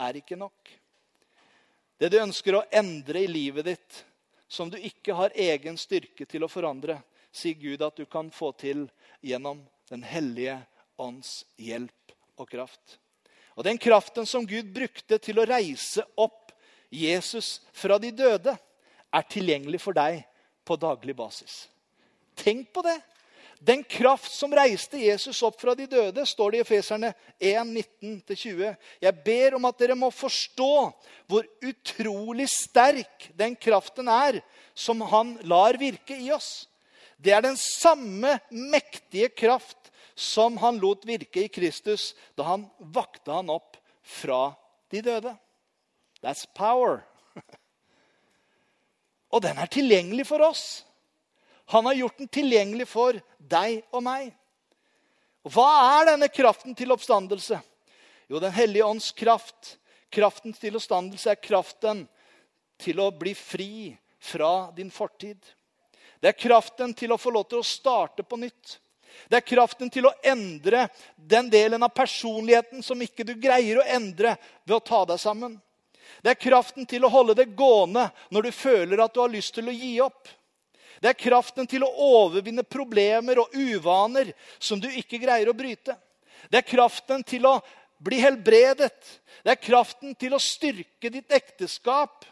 er 0.00 0.20
ikke 0.22 0.40
nok. 0.40 0.72
Det 2.00 2.08
du 2.08 2.16
ønsker 2.22 2.56
å 2.56 2.64
endre 2.72 3.26
i 3.26 3.28
livet 3.28 3.68
ditt, 3.68 4.00
som 4.48 4.72
du 4.72 4.80
ikke 4.80 5.12
har 5.20 5.36
egen 5.36 5.76
styrke 5.76 6.24
til 6.24 6.48
å 6.48 6.52
forandre, 6.56 7.02
sier 7.28 7.60
Gud 7.60 7.84
at 7.84 8.00
du 8.00 8.08
kan 8.08 8.32
få 8.32 8.54
til 8.56 8.88
gjennom 9.20 9.60
Den 9.92 10.08
hellige 10.08 10.56
ånds 10.96 11.42
hjelp 11.60 12.16
og 12.40 12.48
kraft. 12.48 13.01
Og 13.56 13.66
den 13.66 13.78
kraften 13.80 14.26
som 14.28 14.46
Gud 14.48 14.70
brukte 14.74 15.18
til 15.22 15.40
å 15.40 15.46
reise 15.48 16.04
opp 16.16 16.52
Jesus 16.92 17.60
fra 17.72 17.98
de 18.00 18.12
døde, 18.14 18.56
er 19.12 19.24
tilgjengelig 19.28 19.82
for 19.82 19.96
deg 19.96 20.22
på 20.64 20.76
daglig 20.80 21.14
basis. 21.16 21.66
Tenk 22.38 22.70
på 22.72 22.84
det! 22.86 22.98
Den 23.62 23.84
kraft 23.86 24.32
som 24.34 24.50
reiste 24.56 24.98
Jesus 24.98 25.38
opp 25.46 25.60
fra 25.62 25.76
de 25.78 25.84
døde, 25.86 26.24
står 26.26 26.50
det 26.50 26.58
i 26.58 26.62
Efeserne 26.64 27.12
1, 27.38 27.76
19-20. 28.02 28.72
Jeg 29.04 29.18
ber 29.22 29.54
om 29.54 29.68
at 29.68 29.78
dere 29.78 29.94
må 29.98 30.08
forstå 30.10 30.72
hvor 31.30 31.46
utrolig 31.62 32.48
sterk 32.50 33.28
den 33.38 33.54
kraften 33.54 34.10
er 34.10 34.40
som 34.74 35.04
han 35.12 35.36
lar 35.46 35.78
virke 35.78 36.16
i 36.18 36.32
oss. 36.34 36.66
Det 37.22 37.36
er 37.36 37.44
den 37.44 37.58
samme 37.60 38.34
mektige 38.50 39.30
kraft 39.30 39.92
som 40.22 40.56
han 40.62 40.78
lot 40.82 41.06
virke 41.08 41.44
i 41.44 41.50
Kristus 41.52 42.12
da 42.38 42.46
han 42.52 42.66
vakte 42.78 43.34
han 43.34 43.50
opp 43.52 43.76
fra 44.02 44.52
de 44.92 45.02
døde. 45.02 45.34
That's 46.22 46.46
power. 46.54 47.02
Og 49.32 49.42
den 49.42 49.58
er 49.58 49.70
tilgjengelig 49.72 50.28
for 50.28 50.44
oss. 50.44 50.84
Han 51.72 51.86
har 51.88 51.98
gjort 51.98 52.18
den 52.20 52.30
tilgjengelig 52.30 52.86
for 52.90 53.18
deg 53.38 53.82
og 53.90 54.02
meg. 54.04 54.32
Hva 55.42 55.68
er 55.98 56.12
denne 56.12 56.28
kraften 56.30 56.76
til 56.78 56.92
oppstandelse? 56.94 57.58
Jo, 58.30 58.38
Den 58.38 58.52
hellige 58.52 58.86
ånds 58.86 59.10
kraft. 59.12 59.76
Kraften 60.12 60.52
til 60.52 60.76
oppstandelse 60.76 61.32
er 61.32 61.40
kraften 61.40 62.04
til 62.78 63.00
å 63.00 63.10
bli 63.10 63.32
fri 63.34 63.96
fra 64.22 64.70
din 64.76 64.90
fortid. 64.92 65.40
Det 66.20 66.30
er 66.30 66.38
kraften 66.38 66.92
til 66.94 67.12
å 67.12 67.18
få 67.18 67.32
lov 67.34 67.48
til 67.50 67.62
å 67.62 67.66
starte 67.66 68.22
på 68.22 68.38
nytt. 68.38 68.76
Det 69.28 69.40
er 69.40 69.46
kraften 69.46 69.90
til 69.92 70.06
å 70.08 70.14
endre 70.24 70.86
den 71.16 71.50
delen 71.50 71.82
av 71.82 71.94
personligheten 71.94 72.82
som 72.82 73.00
ikke 73.02 73.26
du 73.26 73.34
greier 73.40 73.80
å 73.80 73.86
endre 73.96 74.36
ved 74.64 74.76
å 74.76 74.84
ta 74.84 75.04
deg 75.08 75.20
sammen. 75.20 75.58
Det 76.22 76.34
er 76.34 76.40
kraften 76.40 76.86
til 76.86 77.04
å 77.04 77.10
holde 77.12 77.36
det 77.38 77.50
gående 77.56 78.08
når 78.30 78.48
du 78.48 78.52
føler 78.54 79.02
at 79.02 79.14
du 79.14 79.20
har 79.22 79.32
lyst 79.32 79.54
til 79.56 79.70
å 79.70 79.74
gi 79.74 79.94
opp. 80.04 80.28
Det 81.02 81.10
er 81.10 81.18
kraften 81.18 81.66
til 81.66 81.82
å 81.82 81.92
overvinne 82.22 82.62
problemer 82.62 83.40
og 83.42 83.54
uvaner 83.58 84.30
som 84.62 84.80
du 84.80 84.86
ikke 84.86 85.18
greier 85.22 85.50
å 85.50 85.56
bryte. 85.56 85.96
Det 86.50 86.60
er 86.60 86.68
kraften 86.68 87.24
til 87.26 87.46
å 87.48 87.56
bli 88.02 88.20
helbredet. 88.22 88.94
Det 89.42 89.54
er 89.54 89.62
kraften 89.62 90.14
til 90.18 90.36
å 90.36 90.42
styrke 90.42 91.10
ditt 91.10 91.32
ekteskap. 91.34 92.26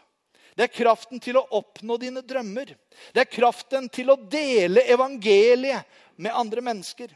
Det 0.55 0.67
er 0.67 0.71
kraften 0.71 1.19
til 1.19 1.39
å 1.39 1.45
oppnå 1.57 1.97
dine 1.99 2.23
drømmer. 2.23 2.73
Det 3.11 3.23
er 3.23 3.31
kraften 3.31 3.87
til 3.91 4.11
å 4.11 4.19
dele 4.19 4.83
evangeliet 4.91 5.99
med 6.21 6.35
andre 6.37 6.61
mennesker. 6.61 7.11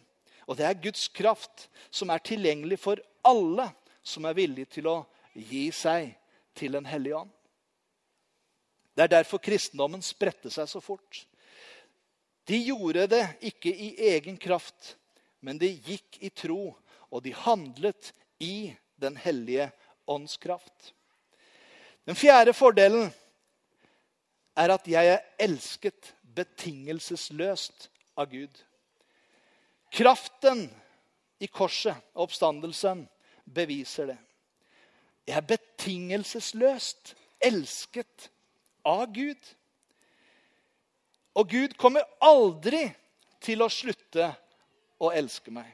Og 0.45 0.57
det 0.57 0.65
er 0.67 0.81
Guds 0.81 1.07
kraft 1.13 1.67
som 1.93 2.11
er 2.13 2.23
tilgjengelig 2.25 2.79
for 2.81 3.01
alle 3.25 3.69
som 4.05 4.25
er 4.25 4.37
villige 4.37 4.77
til 4.77 4.89
å 4.89 4.99
gi 5.33 5.67
seg 5.73 6.13
til 6.55 6.77
Den 6.77 6.85
hellige 6.87 7.17
ånd. 7.25 7.31
Det 8.95 9.03
er 9.03 9.15
derfor 9.17 9.41
kristendommen 9.43 10.03
spredte 10.05 10.49
seg 10.53 10.69
så 10.71 10.79
fort. 10.79 11.25
De 12.47 12.57
gjorde 12.61 13.07
det 13.11 13.23
ikke 13.49 13.73
i 13.73 13.89
egen 14.13 14.37
kraft, 14.39 14.93
men 15.41 15.59
de 15.59 15.73
gikk 15.73 16.21
i 16.23 16.29
tro, 16.29 16.75
og 17.11 17.23
de 17.25 17.33
handlet 17.35 18.13
i 18.39 18.73
Den 18.95 19.17
hellige 19.19 19.67
ånds 20.07 20.37
kraft. 20.39 20.93
Den 22.07 22.15
fjerde 22.15 22.53
fordelen 22.53 23.09
er 24.55 24.71
at 24.71 24.87
jeg 24.87 25.09
er 25.17 25.25
elsket 25.41 26.13
betingelsesløst 26.37 27.89
av 28.15 28.29
Gud. 28.31 28.61
Kraften 29.95 30.65
i 31.39 31.47
korset 31.47 31.95
og 32.15 32.27
oppstandelsen 32.27 33.05
beviser 33.45 34.11
det. 34.11 34.17
Jeg 35.25 35.37
er 35.39 35.47
betingelsesløst 35.49 37.15
elsket 37.43 38.27
av 38.85 39.07
Gud. 39.15 39.39
Og 41.35 41.49
Gud 41.49 41.77
kommer 41.79 42.05
aldri 42.23 42.83
til 43.43 43.63
å 43.63 43.71
slutte 43.71 44.29
å 45.01 45.11
elske 45.15 45.53
meg. 45.53 45.67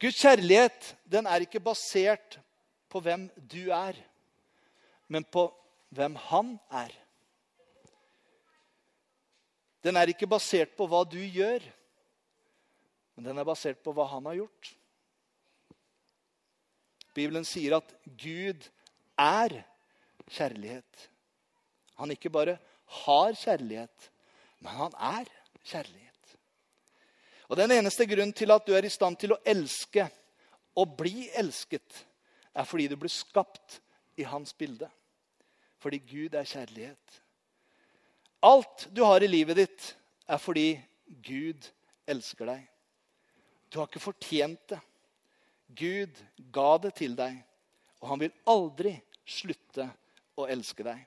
Guds 0.00 0.18
kjærlighet 0.20 0.90
den 1.08 1.28
er 1.30 1.44
ikke 1.44 1.62
basert 1.62 2.38
på 2.92 3.00
hvem 3.04 3.28
du 3.36 3.70
er, 3.72 3.96
men 5.08 5.24
på 5.24 5.46
hvem 5.94 6.16
han 6.28 6.56
er. 6.74 6.92
Den 9.84 9.96
er 10.00 10.10
ikke 10.10 10.28
basert 10.28 10.74
på 10.76 10.88
hva 10.88 11.04
du 11.08 11.20
gjør, 11.20 11.62
men 13.14 13.28
den 13.28 13.38
er 13.38 13.46
basert 13.46 13.82
på 13.84 13.94
hva 13.94 14.06
han 14.10 14.26
har 14.30 14.40
gjort. 14.42 14.70
Bibelen 17.14 17.46
sier 17.46 17.76
at 17.78 17.92
Gud 18.18 18.66
er 19.20 19.60
kjærlighet. 20.26 21.04
Han 22.00 22.10
ikke 22.10 22.32
bare 22.34 22.56
har 23.04 23.36
kjærlighet, 23.38 24.10
men 24.58 24.74
han 24.80 24.96
er 24.98 25.30
kjærlighet. 25.62 26.10
Og 27.48 27.56
Den 27.56 27.70
eneste 27.70 28.06
grunnen 28.06 28.32
til 28.32 28.50
at 28.50 28.66
du 28.66 28.72
er 28.74 28.86
i 28.86 28.90
stand 28.90 29.16
til 29.20 29.34
å 29.34 29.40
elske 29.46 30.08
og 30.74 30.96
bli 30.98 31.28
elsket, 31.38 32.04
er 32.54 32.66
fordi 32.66 32.88
du 32.90 32.96
blir 32.98 33.12
skapt 33.12 33.78
i 34.18 34.26
hans 34.26 34.54
bilde. 34.58 34.88
Fordi 35.78 35.98
Gud 35.98 36.34
er 36.34 36.48
kjærlighet. 36.48 37.20
Alt 38.42 38.88
du 38.90 39.04
har 39.04 39.22
i 39.22 39.30
livet 39.30 39.56
ditt, 39.56 39.90
er 40.26 40.40
fordi 40.40 40.80
Gud 41.22 41.66
elsker 42.08 42.48
deg. 42.48 42.73
Du 43.74 43.80
har 43.80 43.88
ikke 43.90 43.98
fortjent 43.98 44.68
det. 44.70 44.78
Gud 45.74 46.18
ga 46.54 46.76
det 46.78 46.92
til 46.94 47.16
deg, 47.18 47.40
og 47.98 48.12
han 48.12 48.20
vil 48.22 48.36
aldri 48.46 48.92
slutte 49.26 49.88
å 50.38 50.46
elske 50.46 50.84
deg. 50.86 51.00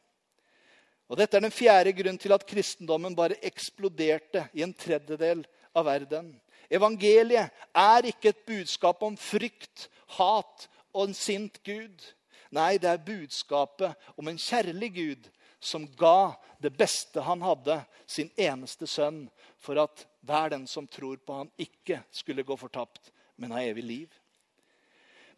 Og 1.07 1.15
Dette 1.15 1.39
er 1.39 1.45
den 1.45 1.55
fjerde 1.55 1.93
grunnen 1.95 2.19
til 2.19 2.35
at 2.35 2.43
kristendommen 2.43 3.15
bare 3.15 3.37
eksploderte 3.47 4.49
i 4.51 4.65
en 4.65 4.75
tredjedel 4.75 5.45
av 5.71 5.87
verden. 5.87 6.33
Evangeliet 6.67 7.55
er 7.71 8.09
ikke 8.11 8.33
et 8.33 8.43
budskap 8.49 8.99
om 9.07 9.15
frykt, 9.15 9.87
hat 10.19 10.67
og 10.91 11.05
en 11.05 11.15
sint 11.15 11.61
Gud. 11.63 12.03
Nei, 12.51 12.75
det 12.83 12.91
er 12.91 13.07
budskapet 13.07 13.95
om 14.19 14.27
en 14.27 14.43
kjærlig 14.43 14.91
Gud 14.99 15.31
som 15.63 15.87
ga 15.95 16.35
det 16.59 16.75
beste 16.75 17.23
han 17.23 17.47
hadde, 17.47 17.79
sin 18.03 18.27
eneste 18.35 18.91
sønn, 18.91 19.29
for 19.55 19.79
at 19.79 20.03
hver 20.27 20.51
den 20.53 20.67
som 20.67 20.87
tror 20.87 21.17
på 21.23 21.41
han 21.41 21.51
ikke 21.57 22.01
skulle 22.11 22.45
gå 22.45 22.57
fortapt, 22.59 23.11
men 23.35 23.53
ha 23.55 23.63
evig 23.63 23.83
liv. 23.83 24.19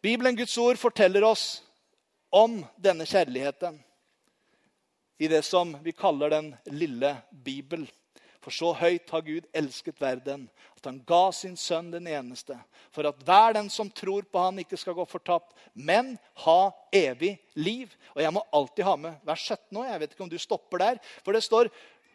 Bibelen, 0.01 0.35
Guds 0.35 0.57
ord, 0.57 0.79
forteller 0.79 1.23
oss 1.27 1.61
om 2.29 2.63
denne 2.77 3.05
kjærligheten. 3.05 3.83
i 5.19 5.27
det 5.27 5.41
som 5.43 5.73
vi 5.83 5.91
kaller 5.91 6.29
den 6.29 6.53
lille 6.71 7.17
Bibel. 7.29 7.83
For 8.39 8.55
så 8.55 8.69
høyt 8.79 9.09
har 9.11 9.21
Gud 9.27 9.47
elsket 9.51 9.99
verden, 9.99 10.45
at 10.77 10.85
han 10.87 11.01
ga 11.03 11.25
sin 11.35 11.57
sønn 11.59 11.89
den 11.91 12.07
eneste, 12.07 12.55
for 12.95 13.09
at 13.09 13.19
hver 13.27 13.57
den 13.57 13.67
som 13.69 13.89
tror 13.91 14.23
på 14.31 14.39
han 14.39 14.61
ikke 14.63 14.79
skal 14.79 14.95
gå 14.95 15.03
fortapt, 15.05 15.51
men 15.73 16.13
ha 16.45 16.71
evig 16.95 17.33
liv. 17.59 17.91
Og 18.15 18.23
jeg 18.23 18.31
må 18.33 18.45
alltid 18.55 18.87
ha 18.87 18.95
med 18.95 19.19
vers 19.27 19.43
17 19.43 19.75
nå. 19.75 19.83
Jeg 19.83 19.99
vet 19.99 20.15
ikke 20.15 20.23
om 20.23 20.31
du 20.31 20.39
stopper 20.39 20.85
der. 20.85 21.03
For 21.25 21.35
det 21.35 21.43
står 21.43 21.67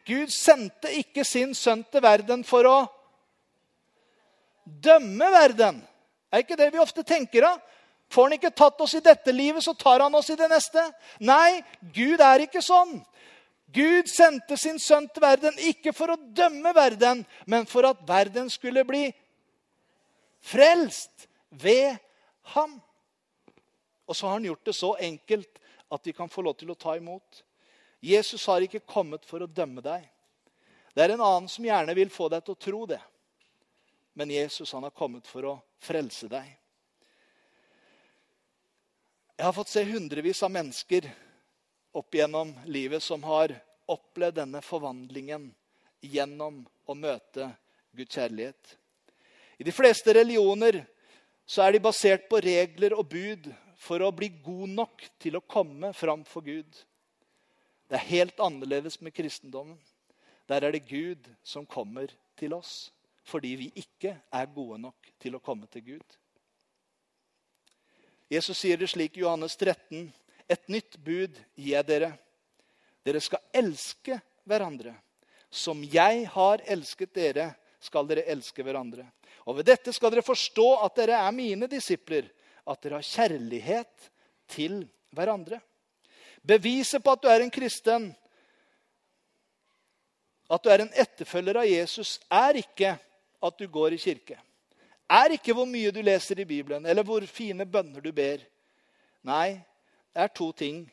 Gud 0.04 0.32
sendte 0.32 0.92
ikke 0.92 1.24
sin 1.24 1.54
sønn 1.56 1.84
til 1.88 2.02
verden 2.04 2.44
for 2.44 2.68
å 2.68 2.78
dømme 4.64 5.30
verden. 5.32 5.80
Er 6.32 6.44
ikke 6.44 6.58
det 6.60 6.70
vi 6.74 6.82
ofte 6.82 7.04
tenker 7.06 7.46
av? 7.48 7.60
Får 8.12 8.28
han 8.28 8.36
ikke 8.36 8.52
tatt 8.54 8.80
oss 8.84 8.94
i 8.98 9.02
dette 9.04 9.32
livet, 9.32 9.64
så 9.64 9.72
tar 9.74 10.04
han 10.04 10.14
oss 10.14 10.28
i 10.30 10.36
det 10.38 10.48
neste. 10.52 10.82
Nei, 11.24 11.62
Gud 11.94 12.20
er 12.20 12.44
ikke 12.44 12.62
sånn. 12.62 12.98
Gud 13.74 14.10
sendte 14.12 14.58
sin 14.60 14.78
sønn 14.78 15.08
til 15.10 15.24
verden 15.24 15.56
ikke 15.70 15.94
for 15.96 16.12
å 16.12 16.20
dømme 16.36 16.74
verden, 16.76 17.24
men 17.50 17.66
for 17.66 17.88
at 17.88 18.04
verden 18.06 18.50
skulle 18.52 18.84
bli 18.86 19.08
frelst 20.44 21.26
ved 21.50 21.96
ham. 22.54 22.76
Og 24.06 24.16
så 24.16 24.28
har 24.28 24.36
han 24.36 24.46
gjort 24.46 24.68
det 24.68 24.76
så 24.76 24.92
enkelt 25.00 25.60
at 25.94 26.06
vi 26.06 26.12
kan 26.12 26.30
få 26.30 26.44
lov 26.44 26.58
til 26.60 26.70
å 26.70 26.78
ta 26.78 26.94
imot. 26.98 27.42
Jesus 28.04 28.46
har 28.46 28.60
ikke 28.60 28.84
kommet 28.84 29.24
for 29.24 29.40
å 29.40 29.48
dømme 29.48 29.80
deg. 29.80 30.04
Det 30.92 31.02
er 31.02 31.14
en 31.14 31.24
annen 31.24 31.48
som 31.48 31.64
gjerne 31.64 31.94
vil 31.96 32.12
få 32.12 32.28
deg 32.28 32.44
til 32.44 32.52
å 32.52 32.60
tro 32.66 32.82
det. 32.90 33.00
Men 34.12 34.30
Jesus 34.30 34.72
han 34.76 34.84
har 34.84 34.92
kommet 34.94 35.26
for 35.26 35.48
å 35.48 35.54
frelse 35.82 36.28
deg. 36.28 36.44
Jeg 39.34 39.48
har 39.48 39.56
fått 39.56 39.72
se 39.72 39.82
hundrevis 39.88 40.44
av 40.46 40.52
mennesker 40.54 41.08
opp 41.96 42.14
gjennom 42.14 42.52
livet 42.68 43.02
som 43.02 43.24
har 43.26 43.56
opplevd 43.90 44.36
denne 44.38 44.60
forvandlingen 44.62 45.48
gjennom 46.04 46.60
å 46.84 46.94
møte 46.94 47.48
Guds 47.96 48.14
kjærlighet. 48.14 48.76
I 49.58 49.64
de 49.64 49.72
fleste 49.72 50.12
religioner 50.14 50.84
så 51.46 51.64
er 51.64 51.74
de 51.74 51.86
basert 51.88 52.28
på 52.28 52.40
regler 52.44 52.94
og 52.94 53.08
bud 53.10 53.48
for 53.80 54.04
å 54.04 54.12
bli 54.14 54.28
god 54.44 54.76
nok 54.76 55.08
til 55.18 55.40
å 55.40 55.46
komme 55.48 55.90
fram 55.96 56.22
for 56.28 56.44
Gud. 56.44 56.68
Det 57.94 58.00
er 58.00 58.10
helt 58.10 58.40
annerledes 58.42 58.96
med 59.06 59.14
kristendommen. 59.14 59.76
Der 60.50 60.64
er 60.66 60.72
det 60.74 60.88
Gud 60.88 61.28
som 61.46 61.62
kommer 61.62 62.10
til 62.34 62.56
oss 62.56 62.90
fordi 63.22 63.52
vi 63.56 63.68
ikke 63.78 64.16
er 64.34 64.48
gode 64.50 64.80
nok 64.82 65.12
til 65.22 65.36
å 65.36 65.40
komme 65.40 65.68
til 65.70 65.84
Gud. 65.86 66.16
Jesus 68.28 68.58
sier 68.58 68.80
det 68.80 68.88
slik 68.90 69.14
i 69.14 69.22
Johannes 69.22 69.54
13.: 69.56 70.08
Et 70.50 70.66
nytt 70.68 70.98
bud 70.98 71.38
gir 71.54 71.70
jeg 71.70 71.86
dere. 71.86 72.08
Dere 73.06 73.22
skal 73.22 73.46
elske 73.54 74.18
hverandre. 74.42 74.96
Som 75.48 75.84
jeg 75.86 76.26
har 76.34 76.64
elsket 76.66 77.14
dere, 77.14 77.52
skal 77.78 78.10
dere 78.10 78.26
elske 78.26 78.66
hverandre. 78.66 79.06
Og 79.46 79.60
ved 79.60 79.70
dette 79.70 79.94
skal 79.94 80.10
dere 80.10 80.26
forstå 80.26 80.66
at 80.82 80.98
dere 80.98 81.22
er 81.22 81.38
mine 81.38 81.70
disipler, 81.70 82.26
at 82.66 82.82
dere 82.82 82.98
har 82.98 83.06
kjærlighet 83.06 84.10
til 84.50 84.82
hverandre. 85.14 85.62
Beviset 86.44 87.02
på 87.04 87.14
at 87.16 87.22
du 87.22 87.28
er 87.32 87.44
en 87.44 87.52
kristen, 87.52 88.10
at 90.50 90.64
du 90.64 90.68
er 90.68 90.84
en 90.84 90.92
etterfølger 90.92 91.56
av 91.62 91.68
Jesus, 91.68 92.18
er 92.30 92.60
ikke 92.60 92.96
at 93.44 93.58
du 93.58 93.64
går 93.68 93.96
i 93.96 94.02
kirke 94.02 94.36
er 95.08 95.36
ikke 95.36 95.54
hvor 95.54 95.68
mye 95.68 95.92
du 95.92 96.00
leser 96.02 96.40
i 96.40 96.48
Bibelen, 96.48 96.86
eller 96.86 97.04
hvor 97.04 97.24
fine 97.28 97.66
bønner 97.66 98.00
du 98.00 98.10
ber. 98.12 98.42
Nei, 99.24 99.60
det 100.12 100.22
er 100.24 100.32
to 100.32 100.50
ting. 100.52 100.84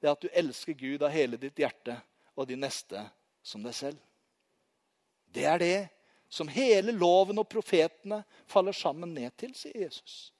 Det 0.00 0.08
er 0.08 0.16
at 0.16 0.22
du 0.22 0.28
elsker 0.32 0.74
Gud 0.74 1.02
av 1.02 1.12
hele 1.14 1.38
ditt 1.38 1.58
hjerte 1.58 1.96
og 2.36 2.48
de 2.48 2.58
neste 2.58 3.04
som 3.42 3.62
deg 3.62 3.74
selv. 3.76 3.98
Det 5.32 5.46
er 5.48 5.58
det 5.62 5.78
som 6.32 6.48
hele 6.48 6.94
loven 6.96 7.38
og 7.38 7.48
profetene 7.48 8.22
faller 8.50 8.74
sammen 8.76 9.12
ned 9.14 9.30
til, 9.38 9.54
sier 9.54 9.84
Jesus. 9.84 10.32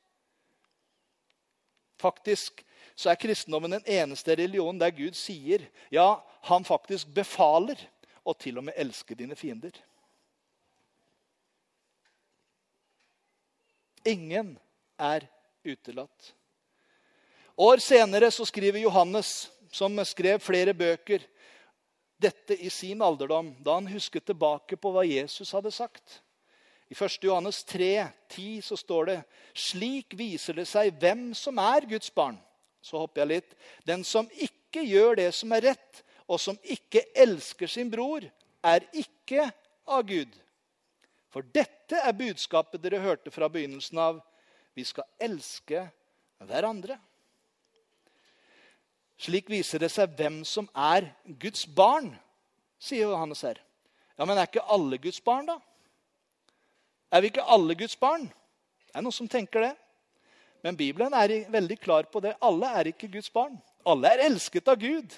Faktisk 2.02 2.64
så 2.98 3.12
er 3.12 3.20
kristendommen 3.20 3.72
den 3.78 3.86
eneste 3.88 4.34
religionen 4.36 4.80
der 4.80 4.92
Gud 4.94 5.16
sier, 5.16 5.64
ja, 5.90 6.20
han 6.48 6.66
faktisk 6.66 7.10
befaler, 7.14 7.78
og 8.22 8.36
til 8.38 8.60
og 8.60 8.68
med 8.68 8.76
elsker 8.78 9.18
dine 9.18 9.34
fiender. 9.34 9.74
Ingen 14.06 14.54
er 14.98 15.26
utelatt. 15.66 16.32
År 17.58 17.82
senere 17.82 18.30
så 18.34 18.46
skriver 18.48 18.82
Johannes, 18.82 19.50
som 19.72 19.98
skrev 20.06 20.40
flere 20.42 20.74
bøker, 20.74 21.24
dette 22.22 22.54
i 22.54 22.70
sin 22.70 23.02
alderdom, 23.02 23.50
da 23.64 23.74
han 23.80 23.90
husket 23.90 24.28
tilbake 24.30 24.78
på 24.78 24.92
hva 24.94 25.02
Jesus 25.06 25.50
hadde 25.54 25.72
sagt. 25.74 26.20
I 26.92 26.94
1. 26.94 27.24
Johannes 27.24 27.64
3, 27.64 28.08
10 28.28 28.62
så 28.62 28.76
står 28.76 29.06
det 29.08 29.20
slik 29.56 30.12
viser 30.18 30.58
det 30.58 30.66
seg 30.68 30.90
hvem 31.00 31.30
som 31.32 31.56
er 31.62 31.86
Guds 31.88 32.10
barn. 32.12 32.36
Så 32.84 33.00
hopper 33.00 33.22
jeg 33.22 33.30
litt. 33.30 33.54
Den 33.88 34.04
som 34.04 34.28
ikke 34.36 34.82
gjør 34.84 35.16
det 35.22 35.30
som 35.32 35.54
er 35.56 35.70
rett, 35.70 36.02
og 36.28 36.40
som 36.40 36.58
ikke 36.60 37.06
elsker 37.16 37.70
sin 37.70 37.88
bror, 37.88 38.26
er 38.60 38.84
ikke 38.92 39.48
av 39.88 40.04
Gud. 40.04 40.36
For 41.32 41.48
dette 41.56 41.96
er 41.96 42.18
budskapet 42.18 42.84
dere 42.84 43.00
hørte 43.00 43.32
fra 43.32 43.48
begynnelsen 43.48 43.96
av. 43.96 44.20
Vi 44.76 44.84
skal 44.84 45.08
elske 45.16 45.86
hverandre. 46.44 47.00
Slik 49.16 49.48
viser 49.48 49.80
det 49.80 49.94
seg 49.96 50.12
hvem 50.18 50.42
som 50.44 50.68
er 50.76 51.08
Guds 51.40 51.64
barn, 51.64 52.12
sier 52.76 53.08
Johannes 53.08 53.48
her. 53.48 53.64
Ja, 54.18 54.26
Men 54.26 54.36
er 54.36 54.44
ikke 54.44 54.68
alle 54.68 55.00
Guds 55.00 55.24
barn, 55.24 55.48
da? 55.48 55.62
Er 57.12 57.20
vi 57.20 57.28
ikke 57.28 57.44
alle 57.44 57.76
Guds 57.76 57.96
barn? 58.00 58.24
Det 58.88 58.96
er 58.96 59.04
noen 59.04 59.14
som 59.14 59.28
tenker 59.28 59.66
det. 59.66 59.72
Men 60.62 60.78
Bibelen 60.78 61.12
er 61.14 61.50
veldig 61.52 61.76
klar 61.82 62.06
på 62.08 62.22
det. 62.24 62.36
Alle 62.40 62.70
er 62.78 62.92
ikke 62.92 63.10
Guds 63.12 63.28
barn. 63.32 63.58
Alle 63.84 64.12
er 64.14 64.24
elsket 64.28 64.68
av 64.70 64.78
Gud. 64.80 65.12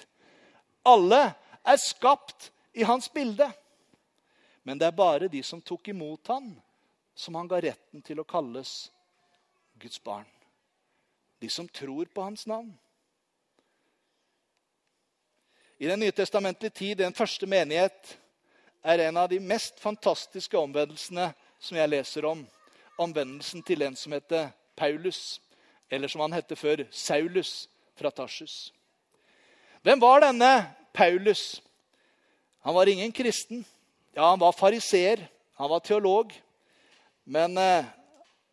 Alle 0.85 1.21
er 1.63 1.81
skapt 1.81 2.49
i 2.75 2.83
hans 2.83 3.07
bilde. 3.13 3.47
Men 4.65 4.81
det 4.81 4.89
er 4.89 4.97
bare 4.97 5.29
de 5.31 5.43
som 5.45 5.61
tok 5.61 5.87
imot 5.93 6.27
han, 6.33 6.49
som 7.15 7.37
han 7.37 7.47
ga 7.47 7.61
retten 7.61 8.01
til 8.03 8.19
å 8.19 8.27
kalles 8.27 8.89
Guds 9.79 10.01
barn. 10.03 10.27
De 11.39 11.49
som 11.51 11.67
tror 11.69 12.09
på 12.11 12.25
hans 12.25 12.47
navn. 12.49 12.73
I 15.77 15.87
Den 15.87 15.99
nye 15.99 16.11
testamentlige 16.15 16.73
tid, 16.73 16.97
den 16.97 17.13
første 17.13 17.45
menighet, 17.45 18.17
er 18.83 19.07
en 19.07 19.17
av 19.17 19.29
de 19.29 19.39
mest 19.39 19.79
fantastiske 19.79 20.57
omvendelsene 20.57 21.33
som 21.65 21.77
jeg 21.77 21.89
leser 21.89 22.27
om. 22.29 22.43
Omvendelsen 23.01 23.63
til 23.65 23.83
en 23.83 23.97
som 23.97 24.13
heter 24.15 24.51
Paulus, 24.77 25.41
eller 25.91 26.11
som 26.11 26.21
han 26.23 26.35
hette 26.35 26.55
før, 26.55 26.85
Saulus 26.91 27.67
fra 27.97 28.11
Tarsus. 28.13 28.71
Hvem 29.83 30.01
var 30.01 30.23
denne 30.23 30.51
Paulus? 30.93 31.61
Han 32.65 32.75
var 32.75 32.89
ingen 32.89 33.11
kristen. 33.11 33.65
Ja, 34.15 34.29
han 34.29 34.39
var 34.39 34.55
fariseer, 34.55 35.27
han 35.57 35.69
var 35.69 35.79
teolog. 35.79 36.33
Men 37.25 37.57
eh, 37.57 37.85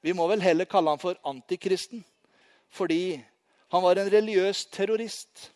vi 0.00 0.12
må 0.16 0.26
vel 0.28 0.42
heller 0.42 0.68
kalle 0.68 0.92
han 0.92 1.00
for 1.00 1.18
antikristen. 1.28 2.04
Fordi 2.72 3.20
han 3.72 3.82
var 3.82 3.96
en 3.96 4.10
religiøs 4.12 4.66
terrorist. 4.72 5.52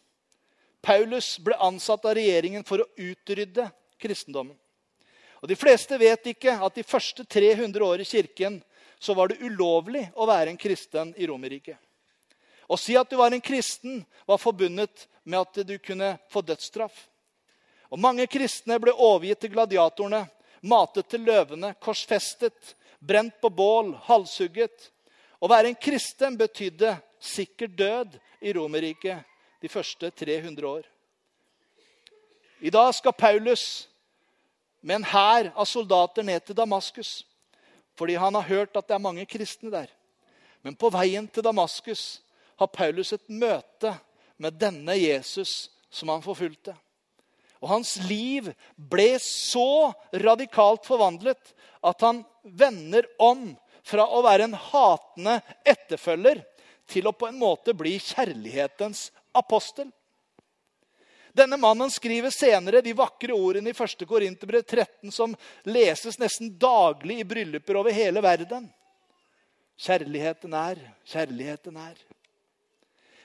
Paulus 0.83 1.35
ble 1.43 1.57
ansatt 1.59 2.05
av 2.07 2.15
regjeringen 2.17 2.65
for 2.65 2.85
å 2.85 2.89
utrydde 2.97 3.67
kristendommen. 4.01 4.57
Og 5.41 5.49
De 5.49 5.57
fleste 5.57 5.99
vet 6.01 6.33
ikke 6.33 6.55
at 6.65 6.75
de 6.75 6.85
første 6.87 7.25
300 7.25 7.85
år 7.85 8.03
i 8.03 8.09
kirken 8.09 8.61
så 8.99 9.15
var 9.15 9.29
det 9.29 9.43
ulovlig 9.45 10.07
å 10.17 10.27
være 10.29 10.53
en 10.53 10.61
kristen 10.61 11.13
i 11.17 11.27
Romerriket. 11.29 11.77
Å 12.67 12.77
si 12.81 12.97
at 12.99 13.11
du 13.11 13.19
var 13.21 13.35
en 13.35 13.45
kristen, 13.45 14.01
var 14.27 14.41
forbundet 14.43 15.07
med 15.23 15.39
at 15.39 15.61
du 15.69 15.77
kunne 15.79 16.17
få 16.33 16.43
dødsstraff. 16.43 16.97
Og 17.93 18.01
Mange 18.03 18.27
kristne 18.27 18.81
ble 18.83 18.91
overgitt 18.91 19.45
til 19.45 19.53
gladiatorene, 19.55 20.25
matet 20.67 21.07
til 21.13 21.23
løvene, 21.23 21.75
korsfestet, 21.79 22.75
brent 22.99 23.37
på 23.41 23.51
bål, 23.55 23.93
halshugget. 24.09 24.91
Å 25.39 25.51
være 25.51 25.71
en 25.71 25.79
kristen 25.79 26.35
betydde 26.41 26.97
sikker 27.23 27.71
død 27.71 28.17
i 28.43 28.55
Romerriket 28.57 29.23
de 29.63 29.71
første 29.71 30.11
300 30.11 30.67
år. 30.67 30.83
I 32.67 32.73
dag 32.73 32.91
skal 32.97 33.15
Paulus 33.15 33.87
med 34.81 35.01
en 35.01 35.09
hær 35.11 35.51
av 35.55 35.69
soldater 35.69 36.27
ned 36.27 36.45
til 36.47 36.59
Damaskus 36.59 37.21
fordi 37.97 38.19
han 38.21 38.35
har 38.37 38.45
hørt 38.45 38.77
at 38.77 38.89
det 38.89 38.93
er 38.93 39.01
mange 39.01 39.25
kristne 39.25 39.71
der. 39.73 39.89
Men 40.61 40.77
på 40.77 40.91
veien 40.93 41.25
til 41.33 41.45
Damaskus 41.47 42.21
har 42.61 42.69
Paulus 42.69 43.15
et 43.17 43.25
møte 43.33 43.95
med 44.37 44.59
denne 44.61 44.97
Jesus 44.99 45.71
som 45.89 46.11
han 46.13 46.25
forfulgte. 46.25 46.75
Og 47.65 47.71
hans 47.71 47.95
liv 48.05 48.51
ble 48.77 49.15
så 49.23 49.95
radikalt 50.13 50.85
forvandlet 50.85 51.55
at 51.87 52.05
han 52.05 52.21
vender 52.45 53.09
om 53.23 53.55
fra 53.87 54.05
å 54.13 54.21
være 54.27 54.49
en 54.49 54.59
hatende 54.59 55.39
etterfølger 55.65 56.43
til 56.91 57.09
å 57.09 57.15
på 57.17 57.31
en 57.31 57.39
måte 57.41 57.75
bli 57.75 57.97
kjærlighetens 58.03 59.09
apostel. 59.37 59.89
Denne 61.37 61.57
mannen 61.57 61.91
skriver 61.91 62.31
senere 62.31 62.81
de 62.81 62.95
vakre 62.97 63.35
ordene 63.37 63.69
i 63.71 63.75
1. 63.77 64.07
Korinterbrev 64.09 64.63
13, 64.63 65.11
som 65.13 65.35
leses 65.69 66.17
nesten 66.19 66.55
daglig 66.59 67.19
i 67.21 67.27
brylluper 67.29 67.77
over 67.77 67.93
hele 67.93 68.23
verden. 68.25 68.71
Kjærligheten 69.77 70.55
er, 70.57 70.81
kjærligheten 71.05 71.77
er. 71.77 71.99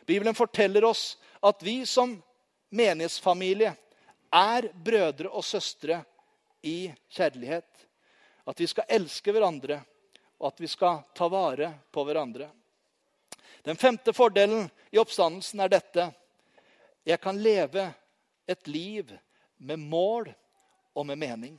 Bibelen 0.05 0.35
forteller 0.35 0.83
oss 0.89 1.13
at 1.39 1.63
vi 1.63 1.85
som 1.87 2.17
menighetsfamilie 2.75 3.71
er 4.41 4.67
brødre 4.75 5.31
og 5.31 5.47
søstre 5.47 6.01
i 6.67 6.91
kjærlighet. 7.15 7.87
At 8.43 8.59
vi 8.59 8.67
skal 8.67 8.91
elske 8.91 9.31
hverandre, 9.31 9.79
og 10.43 10.51
at 10.51 10.59
vi 10.59 10.67
skal 10.67 11.05
ta 11.15 11.31
vare 11.31 11.71
på 11.87 12.03
hverandre. 12.03 12.49
Den 13.63 13.79
femte 13.79 14.11
fordelen 14.11 14.67
i 14.91 14.99
oppstandelsen 14.99 15.63
er 15.63 15.71
dette. 15.71 16.11
Jeg 17.07 17.23
kan 17.23 17.39
leve 17.39 17.87
et 18.47 18.67
liv 18.67 19.11
med 19.57 19.79
mål 19.79 20.31
og 20.95 21.05
med 21.05 21.19
mening. 21.19 21.55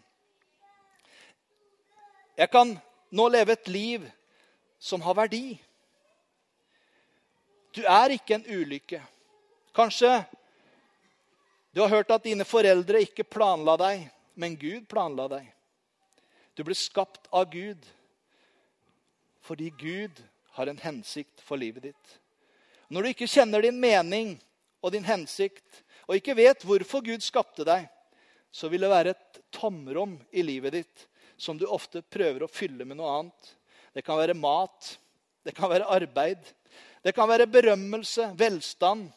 Jeg 2.36 2.50
kan 2.50 2.74
nå 3.12 3.28
leve 3.28 3.52
et 3.52 3.68
liv 3.68 4.06
som 4.78 5.02
har 5.04 5.14
verdi. 5.14 5.60
Du 7.72 7.82
er 7.86 8.16
ikke 8.16 8.36
en 8.36 8.46
ulykke. 8.48 9.02
Kanskje 9.76 10.24
du 11.72 11.80
har 11.80 11.88
hørt 11.88 12.10
at 12.12 12.24
dine 12.24 12.44
foreldre 12.44 13.00
ikke 13.00 13.24
planla 13.24 13.78
deg, 13.80 14.04
men 14.36 14.58
Gud 14.60 14.84
planla 14.90 15.28
deg. 15.32 15.46
Du 16.52 16.64
ble 16.66 16.76
skapt 16.76 17.30
av 17.32 17.48
Gud 17.52 17.86
fordi 19.42 19.72
Gud 19.74 20.20
har 20.54 20.68
en 20.70 20.78
hensikt 20.78 21.40
for 21.42 21.58
livet 21.58 21.88
ditt. 21.88 22.12
Når 22.92 23.02
du 23.02 23.08
ikke 23.10 23.26
kjenner 23.26 23.64
din 23.64 23.80
mening 23.80 24.36
og 24.84 24.92
din 24.94 25.06
hensikt, 25.06 25.80
og 26.12 26.18
ikke 26.18 26.36
vet 26.36 26.64
hvorfor 26.68 27.00
Gud 27.00 27.24
skapte 27.24 27.64
deg, 27.64 27.86
så 28.52 28.68
vil 28.68 28.84
det 28.84 28.90
være 28.92 29.14
et 29.14 29.38
tomrom 29.48 30.18
i 30.28 30.42
livet 30.44 30.74
ditt 30.76 31.06
som 31.40 31.56
du 31.56 31.64
ofte 31.64 32.02
prøver 32.04 32.44
å 32.44 32.50
fylle 32.52 32.84
med 32.84 32.98
noe 32.98 33.14
annet. 33.16 33.52
Det 33.96 34.04
kan 34.04 34.20
være 34.20 34.36
mat, 34.36 34.90
det 35.40 35.54
kan 35.56 35.72
være 35.72 35.88
arbeid, 35.88 36.44
det 37.00 37.14
kan 37.16 37.30
være 37.32 37.48
berømmelse, 37.48 38.28
velstand. 38.36 39.08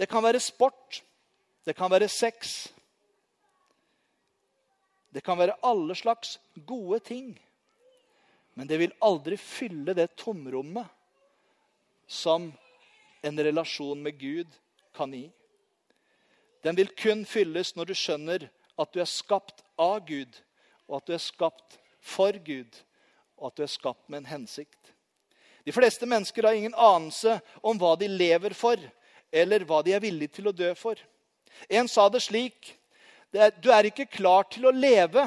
Det 0.00 0.08
kan 0.08 0.24
være 0.24 0.40
sport, 0.40 1.02
det 1.68 1.76
kan 1.76 1.92
være 1.92 2.08
sex. 2.08 2.56
Det 5.12 5.20
kan 5.20 5.36
være 5.36 5.58
alle 5.60 5.92
slags 5.98 6.38
gode 6.64 7.02
ting. 7.04 7.34
Men 8.56 8.64
det 8.64 8.80
vil 8.80 8.96
aldri 9.04 9.36
fylle 9.36 9.92
det 9.92 10.14
tomrommet 10.16 10.88
som 12.08 12.48
en 13.20 13.44
relasjon 13.44 14.00
med 14.00 14.16
Gud 14.16 14.56
kan 14.96 15.12
gi. 15.12 15.26
Den 16.64 16.76
vil 16.76 16.90
kun 16.98 17.24
fylles 17.28 17.74
når 17.76 17.90
du 17.90 17.94
skjønner 17.96 18.48
at 18.78 18.92
du 18.94 19.00
er 19.02 19.10
skapt 19.10 19.62
av 19.78 20.00
Gud, 20.06 20.30
og 20.88 21.00
at 21.00 21.08
du 21.08 21.14
er 21.16 21.22
skapt 21.22 21.78
for 22.00 22.34
Gud, 22.44 22.80
og 23.38 23.50
at 23.50 23.58
du 23.58 23.64
er 23.66 23.72
skapt 23.72 24.08
med 24.08 24.22
en 24.22 24.32
hensikt. 24.32 24.94
De 25.66 25.74
fleste 25.74 26.06
mennesker 26.08 26.46
har 26.46 26.56
ingen 26.56 26.74
anelse 26.74 27.38
om 27.62 27.78
hva 27.78 27.94
de 28.00 28.08
lever 28.08 28.54
for, 28.56 28.80
eller 29.30 29.66
hva 29.68 29.82
de 29.84 29.92
er 29.94 30.02
villige 30.02 30.38
til 30.38 30.48
å 30.48 30.56
dø 30.56 30.72
for. 30.78 30.98
En 31.68 31.88
sa 31.90 32.08
det 32.08 32.22
slik 32.24 32.74
Du 33.60 33.68
er 33.68 33.84
ikke 33.84 34.06
klar 34.08 34.46
til 34.48 34.64
å 34.64 34.72
leve 34.72 35.26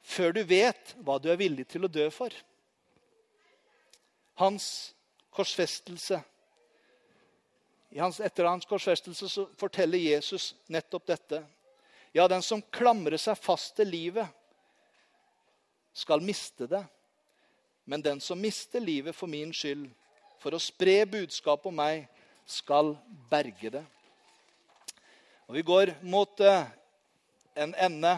før 0.00 0.32
du 0.32 0.40
vet 0.48 0.94
hva 1.04 1.18
du 1.20 1.28
er 1.28 1.36
villig 1.36 1.66
til 1.68 1.84
å 1.84 1.90
dø 1.92 2.06
for 2.14 2.32
hans 4.40 4.94
korsfestelse. 5.34 6.20
Hans, 7.94 8.18
etter 8.20 8.48
hans 8.48 8.66
korsfestelse 8.66 9.28
så 9.30 9.46
forteller 9.58 9.98
Jesus 9.98 10.54
nettopp 10.72 11.06
dette. 11.06 11.42
Ja, 12.12 12.26
den 12.28 12.42
som 12.42 12.62
klamrer 12.72 13.18
seg 13.20 13.38
fast 13.38 13.76
til 13.78 13.88
livet, 13.92 14.26
skal 15.96 16.20
miste 16.24 16.68
det. 16.68 16.82
Men 17.86 18.02
den 18.02 18.20
som 18.20 18.40
mister 18.40 18.82
livet 18.82 19.14
for 19.16 19.30
min 19.30 19.52
skyld, 19.54 19.86
for 20.42 20.56
å 20.56 20.60
spre 20.60 21.04
budskapet 21.08 21.70
om 21.70 21.78
meg, 21.78 22.08
skal 22.46 22.94
berge 23.30 23.70
det. 23.78 23.84
Og 25.46 25.54
Vi 25.54 25.62
går 25.62 25.94
mot 26.02 26.40
uh, 26.42 26.66
en 27.54 27.74
ende. 27.74 28.12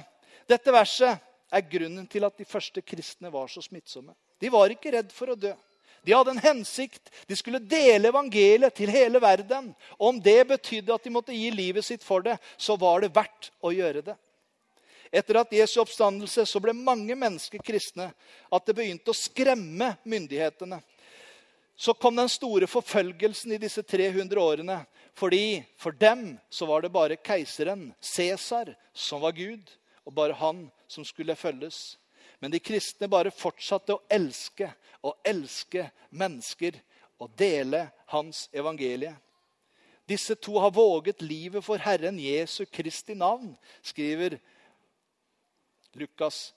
Dette 0.48 0.72
verset 0.72 1.20
er 1.52 1.68
grunnen 1.70 2.06
til 2.08 2.24
at 2.24 2.36
de 2.36 2.48
første 2.48 2.82
kristne 2.82 3.30
var 3.32 3.48
så 3.52 3.62
smittsomme. 3.64 4.14
De 4.40 4.50
var 4.52 4.72
ikke 4.72 4.92
redd 4.96 5.12
for 5.12 5.32
å 5.32 5.38
dø. 5.38 5.52
De 6.08 6.14
hadde 6.14 6.30
en 6.30 6.38
hensikt. 6.38 7.10
De 7.26 7.36
skulle 7.36 7.58
dele 7.60 8.08
evangeliet 8.08 8.72
til 8.78 8.88
hele 8.88 9.20
verden. 9.20 9.74
Og 9.98 10.14
om 10.14 10.20
det 10.24 10.46
betydde 10.48 10.94
at 10.94 11.04
de 11.04 11.10
måtte 11.12 11.34
gi 11.36 11.50
livet 11.52 11.84
sitt 11.84 12.00
for 12.00 12.24
det, 12.24 12.38
så 12.56 12.78
var 12.80 13.04
det 13.04 13.10
verdt 13.12 13.50
å 13.60 13.74
gjøre 13.76 14.00
det. 14.06 14.14
Etter 15.12 15.36
at 15.42 15.52
Jesu 15.52 15.76
oppstandelse 15.82 16.46
så 16.48 16.62
ble 16.64 16.72
mange 16.72 17.12
mennesker 17.12 17.60
kristne. 17.60 18.08
At 18.48 18.64
det 18.64 18.78
begynte 18.78 19.12
å 19.12 19.18
skremme 19.20 19.90
myndighetene. 20.08 20.80
Så 21.76 21.92
kom 21.92 22.16
den 22.16 22.32
store 22.32 22.64
forfølgelsen 22.72 23.52
i 23.58 23.60
disse 23.60 23.84
300 23.84 24.40
årene. 24.40 24.78
Fordi 25.12 25.60
for 25.76 25.92
dem 25.92 26.38
så 26.48 26.72
var 26.72 26.88
det 26.88 26.94
bare 26.96 27.20
keiseren, 27.20 27.90
Cæsar, 28.00 28.72
som 28.96 29.20
var 29.20 29.36
Gud. 29.36 29.68
Og 30.08 30.16
bare 30.16 30.40
han 30.40 30.70
som 30.88 31.04
skulle 31.04 31.36
følges. 31.36 31.98
Men 32.38 32.52
de 32.54 32.60
kristne 32.62 33.08
bare 33.10 33.34
fortsatte 33.34 33.96
å 33.96 34.04
elske 34.10 34.70
og 35.02 35.18
elske 35.26 35.88
mennesker 36.10 36.78
og 37.18 37.32
dele 37.38 37.88
hans 38.12 38.46
evangelie. 38.54 39.14
Disse 40.08 40.38
to 40.40 40.56
har 40.62 40.72
våget 40.72 41.22
livet 41.22 41.64
for 41.64 41.80
Herren 41.82 42.16
Jesu 42.22 42.64
Kristi 42.64 43.14
navn, 43.18 43.50
skriver 43.82 44.38
Lukas 45.98 46.54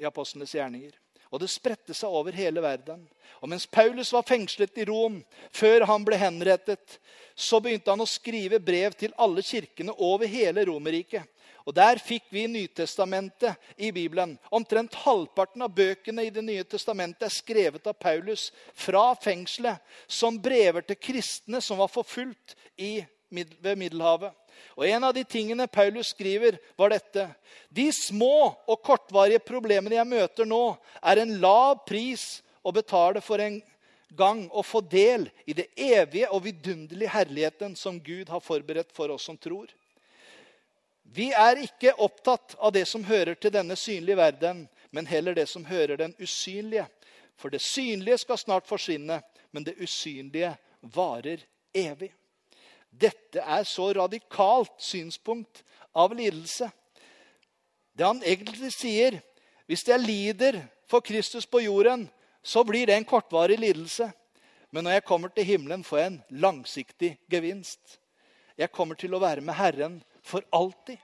i 0.00 0.06
Apostlenes 0.08 0.54
gjerninger. 0.54 0.94
Og 1.30 1.42
det 1.42 1.50
spredte 1.52 1.94
seg 1.94 2.10
over 2.10 2.34
hele 2.34 2.62
verden. 2.62 3.04
Og 3.38 3.50
mens 3.52 3.66
Paulus 3.70 4.10
var 4.14 4.26
fengslet 4.26 4.80
i 4.82 4.86
Rom, 4.88 5.20
før 5.54 5.84
han 5.86 6.06
ble 6.06 6.18
henrettet, 6.18 6.96
så 7.38 7.60
begynte 7.62 7.92
han 7.92 8.02
å 8.02 8.08
skrive 8.08 8.58
brev 8.58 8.96
til 8.98 9.14
alle 9.20 9.44
kirkene 9.46 9.94
over 9.94 10.30
hele 10.30 10.64
Romerriket. 10.66 11.28
Og 11.66 11.74
Der 11.76 12.00
fikk 12.00 12.28
vi 12.32 12.46
Nytestamentet 12.48 13.56
i 13.76 13.90
Bibelen. 13.92 14.36
Omtrent 14.50 14.94
halvparten 15.04 15.62
av 15.62 15.74
bøkene 15.76 16.24
i 16.26 16.32
Det 16.34 16.44
nye 16.44 16.64
testamentet 16.64 17.28
er 17.28 17.34
skrevet 17.34 17.86
av 17.86 17.98
Paulus 18.00 18.50
fra 18.74 19.10
fengselet 19.14 19.80
som 20.08 20.38
brever 20.40 20.86
til 20.86 20.98
kristne 21.00 21.60
som 21.60 21.80
var 21.80 21.92
forfulgt 21.92 22.56
i, 22.76 23.04
ved 23.30 23.78
Middelhavet. 23.78 24.32
Og 24.76 24.86
En 24.86 25.04
av 25.04 25.14
de 25.14 25.24
tingene 25.24 25.68
Paulus 25.70 26.10
skriver, 26.14 26.58
var 26.76 26.90
dette. 26.92 27.28
De 27.70 27.88
små 27.92 28.54
og 28.66 28.82
kortvarige 28.84 29.40
problemene 29.44 29.96
jeg 29.96 30.08
møter 30.08 30.48
nå, 30.48 30.76
er 31.02 31.22
en 31.22 31.36
lav 31.40 31.84
pris 31.86 32.40
å 32.62 32.72
betale 32.72 33.22
for 33.24 33.40
en 33.40 33.60
gang 34.16 34.48
å 34.50 34.62
få 34.66 34.82
del 34.82 35.28
i 35.46 35.54
det 35.54 35.68
evige 35.76 36.30
og 36.34 36.42
vidunderlige 36.48 37.12
herligheten 37.14 37.76
som 37.78 38.00
Gud 38.02 38.28
har 38.28 38.42
forberedt 38.42 38.90
for 38.92 39.12
oss 39.14 39.28
som 39.28 39.38
tror. 39.38 39.70
Vi 41.12 41.32
er 41.34 41.58
ikke 41.64 41.96
opptatt 41.98 42.54
av 42.58 42.70
det 42.72 42.84
som 42.86 43.02
hører 43.04 43.34
til 43.34 43.50
denne 43.50 43.74
synlige 43.76 44.18
verden, 44.20 44.68
men 44.94 45.08
heller 45.10 45.34
det 45.34 45.48
som 45.50 45.64
hører 45.66 45.98
den 45.98 46.14
usynlige. 46.22 46.86
For 47.36 47.50
det 47.50 47.62
synlige 47.64 48.20
skal 48.22 48.38
snart 48.38 48.68
forsvinne, 48.68 49.18
men 49.50 49.66
det 49.66 49.78
usynlige 49.82 50.52
varer 50.94 51.42
evig. 51.74 52.12
Dette 52.90 53.42
er 53.42 53.64
så 53.66 53.92
radikalt 53.96 54.76
synspunkt 54.78 55.64
av 55.94 56.14
lidelse. 56.14 56.70
Det 57.94 58.06
han 58.06 58.22
egentlig 58.22 58.70
sier, 58.74 59.18
hvis 59.66 59.86
jeg 59.88 60.02
lider 60.02 60.60
for 60.90 61.02
Kristus 61.02 61.46
på 61.46 61.62
jorden, 61.64 62.06
så 62.42 62.62
blir 62.64 62.86
det 62.86 62.94
en 62.96 63.06
kortvarig 63.06 63.58
lidelse. 63.58 64.10
Men 64.70 64.86
når 64.86 64.98
jeg 64.98 65.06
kommer 65.10 65.34
til 65.34 65.44
himmelen, 65.44 65.82
får 65.84 65.98
jeg 65.98 66.06
en 66.06 66.22
langsiktig 66.30 67.10
gevinst. 67.30 67.98
Jeg 68.58 68.70
kommer 68.70 68.94
til 68.94 69.14
å 69.14 69.22
være 69.22 69.42
med 69.42 69.58
Herren 69.58 69.98
for 70.22 70.44
alltid. 70.50 70.98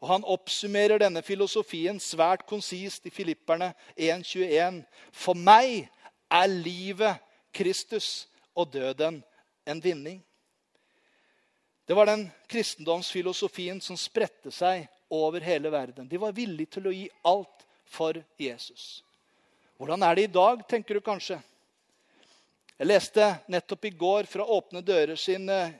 Og 0.00 0.08
Han 0.08 0.24
oppsummerer 0.24 1.00
denne 1.02 1.22
filosofien 1.22 2.00
svært 2.00 2.46
konsist 2.48 3.06
i 3.06 3.12
Filipperne 3.12 3.74
1,21. 3.96 4.80
For 5.12 5.36
meg 5.36 5.90
er 6.30 6.48
livet 6.48 7.20
Kristus 7.52 8.28
og 8.56 8.72
døden 8.72 9.20
en 9.66 9.82
vinning. 9.84 10.22
Det 11.84 11.96
var 11.96 12.06
den 12.06 12.28
kristendomsfilosofien 12.48 13.80
som 13.82 13.98
spredte 13.98 14.52
seg 14.54 14.86
over 15.10 15.42
hele 15.42 15.72
verden. 15.72 16.08
De 16.08 16.20
var 16.22 16.32
villige 16.32 16.78
til 16.78 16.86
å 16.86 16.94
gi 16.94 17.08
alt 17.26 17.66
for 17.90 18.16
Jesus. 18.38 19.02
Hvordan 19.76 20.04
er 20.06 20.14
det 20.14 20.28
i 20.28 20.32
dag, 20.32 20.62
tenker 20.68 20.94
du 20.94 21.04
kanskje? 21.04 21.40
Jeg 22.78 22.88
leste 22.88 23.26
nettopp 23.50 23.84
i 23.84 23.92
går 23.92 24.28
fra 24.30 24.46
Åpne 24.46 24.80
dører 24.86 25.18
sin 25.18 25.48
eh, 25.52 25.74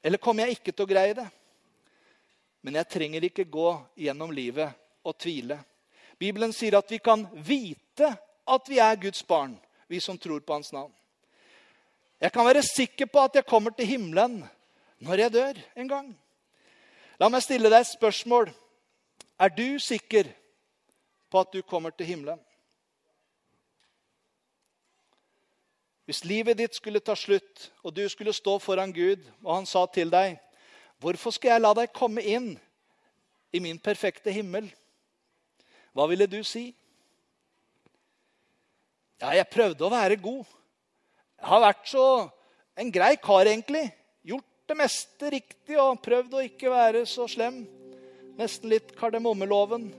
Eller 0.01 0.21
kommer 0.21 0.45
jeg 0.45 0.59
ikke 0.59 0.73
til 0.73 0.85
å 0.85 0.89
greie 0.89 1.17
det? 1.17 1.27
Men 2.61 2.77
jeg 2.77 2.89
trenger 2.93 3.25
ikke 3.25 3.49
gå 3.49 3.69
gjennom 3.97 4.33
livet 4.33 4.73
og 5.05 5.17
tvile. 5.17 5.57
Bibelen 6.21 6.53
sier 6.53 6.77
at 6.77 6.91
vi 6.93 6.99
kan 7.01 7.25
vite 7.33 8.11
at 8.45 8.69
vi 8.69 8.77
er 8.81 8.99
Guds 9.01 9.23
barn, 9.25 9.55
vi 9.89 9.99
som 10.01 10.17
tror 10.21 10.43
på 10.45 10.53
Hans 10.53 10.73
navn. 10.73 10.91
Jeg 12.21 12.33
kan 12.33 12.45
være 12.45 12.61
sikker 12.61 13.09
på 13.09 13.23
at 13.25 13.39
jeg 13.39 13.49
kommer 13.49 13.73
til 13.73 13.89
himmelen 13.89 14.43
når 15.01 15.23
jeg 15.23 15.33
dør 15.33 15.61
en 15.81 15.89
gang. 15.89 16.11
La 17.17 17.29
meg 17.29 17.41
stille 17.41 17.69
deg 17.69 17.81
et 17.81 17.89
spørsmål. 17.89 18.51
Er 19.41 19.49
du 19.49 19.79
sikker 19.81 20.29
på 21.33 21.41
at 21.41 21.49
du 21.53 21.63
kommer 21.65 21.93
til 21.97 22.11
himmelen? 22.11 22.37
Hvis 26.11 26.25
livet 26.27 26.57
ditt 26.59 26.75
skulle 26.75 26.99
ta 26.99 27.13
slutt, 27.15 27.69
og 27.87 27.93
du 27.95 28.01
skulle 28.11 28.33
stå 28.35 28.57
foran 28.59 28.91
Gud, 28.91 29.21
og 29.45 29.61
han 29.61 29.65
sa 29.65 29.85
til 29.87 30.09
deg, 30.11 30.41
'Hvorfor 30.99 31.31
skal 31.31 31.49
jeg 31.49 31.61
la 31.61 31.71
deg 31.73 31.93
komme 31.93 32.19
inn 32.21 32.59
i 33.53 33.59
min 33.59 33.79
perfekte 33.79 34.31
himmel?' 34.31 34.67
Hva 35.95 36.09
ville 36.09 36.27
du 36.27 36.43
si? 36.43 36.75
Ja, 39.21 39.29
jeg 39.29 39.47
prøvde 39.47 39.85
å 39.87 39.89
være 39.89 40.19
god. 40.19 40.43
Jeg 41.39 41.47
har 41.47 41.61
vært 41.61 41.87
så 41.87 42.31
en 42.75 42.91
grei 42.91 43.15
kar, 43.15 43.47
egentlig. 43.47 43.93
Gjort 44.25 44.67
det 44.67 44.77
meste 44.77 45.31
riktig 45.31 45.79
og 45.79 46.03
prøvd 46.03 46.33
å 46.33 46.43
ikke 46.43 46.69
være 46.69 47.05
så 47.05 47.27
slem. 47.27 47.67
Nesten 48.35 48.69
litt 48.69 48.95
kardemommeloven. 48.99 49.93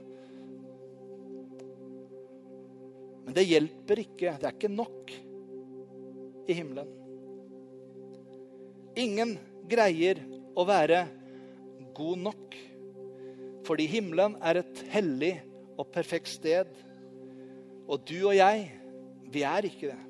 Men 3.25 3.33
det 3.33 3.49
hjelper 3.49 4.05
ikke. 4.05 4.37
Det 4.37 4.45
er 4.45 4.53
ikke 4.53 4.69
nok 4.69 5.22
i 6.47 6.55
himmelen. 6.57 6.89
Ingen 8.99 9.35
greier 9.69 10.21
å 10.55 10.65
være 10.67 11.05
god 11.95 12.23
nok. 12.27 12.57
Fordi 13.63 13.87
himmelen 13.89 14.35
er 14.43 14.59
et 14.61 14.81
hellig 14.93 15.33
og 15.79 15.87
perfekt 15.93 16.31
sted. 16.33 16.69
Og 17.87 18.03
du 18.07 18.17
og 18.27 18.35
jeg, 18.37 18.67
vi 19.33 19.45
er 19.47 19.69
ikke 19.69 19.91
det. 19.91 20.01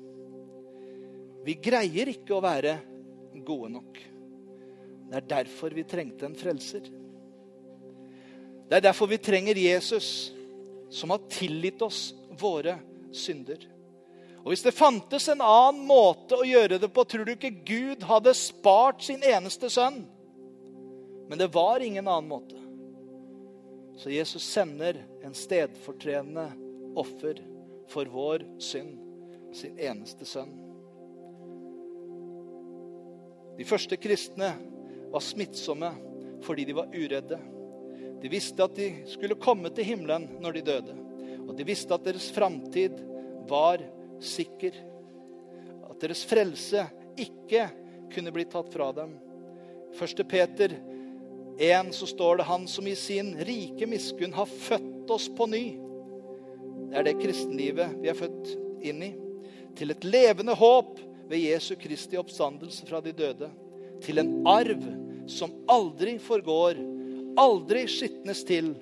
Vi 1.44 1.56
greier 1.60 2.10
ikke 2.12 2.36
å 2.36 2.42
være 2.44 2.78
gode 3.44 3.70
nok. 3.74 4.00
Det 5.10 5.18
er 5.20 5.32
derfor 5.34 5.74
vi 5.76 5.84
trengte 5.86 6.26
en 6.26 6.36
frelser. 6.38 6.86
Det 8.64 8.78
er 8.78 8.86
derfor 8.86 9.10
vi 9.10 9.20
trenger 9.20 9.58
Jesus, 9.60 10.32
som 10.90 11.12
har 11.12 11.26
tilgitt 11.30 11.82
oss 11.84 12.14
våre 12.40 12.78
synder. 13.14 13.60
Og 14.44 14.52
Hvis 14.52 14.62
det 14.62 14.74
fantes 14.76 15.24
en 15.32 15.40
annen 15.40 15.86
måte 15.88 16.36
å 16.36 16.44
gjøre 16.44 16.76
det 16.82 16.90
på, 16.92 17.04
tror 17.08 17.24
du 17.24 17.32
ikke 17.32 17.54
Gud 17.64 18.04
hadde 18.04 18.34
spart 18.36 19.00
sin 19.06 19.24
eneste 19.24 19.70
sønn? 19.72 20.02
Men 21.30 21.40
det 21.40 21.48
var 21.54 21.80
ingen 21.80 22.04
annen 22.04 22.28
måte. 22.28 22.60
Så 23.96 24.12
Jesus 24.12 24.44
sender 24.44 24.98
en 25.24 25.32
stedfortredende 25.34 26.50
offer 27.00 27.40
for 27.88 28.10
vår 28.12 28.44
synd, 28.60 28.98
sin 29.56 29.80
eneste 29.80 30.28
sønn. 30.28 30.52
De 33.56 33.64
første 33.64 33.96
kristne 33.96 34.50
var 35.12 35.24
smittsomme 35.24 35.92
fordi 36.44 36.68
de 36.68 36.76
var 36.76 36.92
uredde. 36.92 37.40
De 38.20 38.28
visste 38.28 38.60
at 38.64 38.76
de 38.76 38.90
skulle 39.08 39.40
komme 39.40 39.72
til 39.72 39.88
himmelen 39.88 40.26
når 40.42 40.58
de 40.58 40.68
døde. 40.68 41.00
Og 41.46 41.54
de 41.56 41.64
visste 41.64 41.96
at 41.96 42.04
deres 42.04 42.28
framtid 42.34 42.98
var 43.48 43.80
sikker. 44.26 44.76
At 45.90 46.00
deres 46.02 46.24
frelse 46.28 46.86
ikke 47.20 47.68
kunne 48.14 48.32
bli 48.34 48.46
tatt 48.50 48.72
fra 48.72 48.90
dem. 48.96 49.14
1. 49.94 50.24
Peter 50.28 50.74
1 51.58 51.94
så 51.94 52.06
står 52.06 52.36
det 52.36 52.42
'Han 52.44 52.66
som 52.68 52.86
i 52.86 52.94
sin 52.94 53.34
rike 53.38 53.86
miskunn 53.86 54.32
har 54.32 54.46
født 54.46 55.10
oss 55.10 55.28
på 55.28 55.46
ny'. 55.46 55.78
Det 56.90 56.98
er 56.98 57.02
det 57.02 57.20
kristenlivet 57.20 58.02
vi 58.02 58.08
er 58.08 58.14
født 58.18 58.56
inn 58.82 59.02
i. 59.02 59.14
Til 59.74 59.90
et 59.90 60.04
levende 60.04 60.54
håp 60.54 60.98
ved 61.28 61.38
Jesu 61.38 61.74
Kristi 61.76 62.16
oppstandelse 62.16 62.86
fra 62.86 63.00
de 63.00 63.12
døde. 63.12 63.50
Til 64.02 64.18
en 64.18 64.46
arv 64.46 64.82
som 65.26 65.50
aldri 65.68 66.18
forgår, 66.18 66.78
aldri 67.38 67.86
skitnes 67.90 68.44
til 68.44 68.74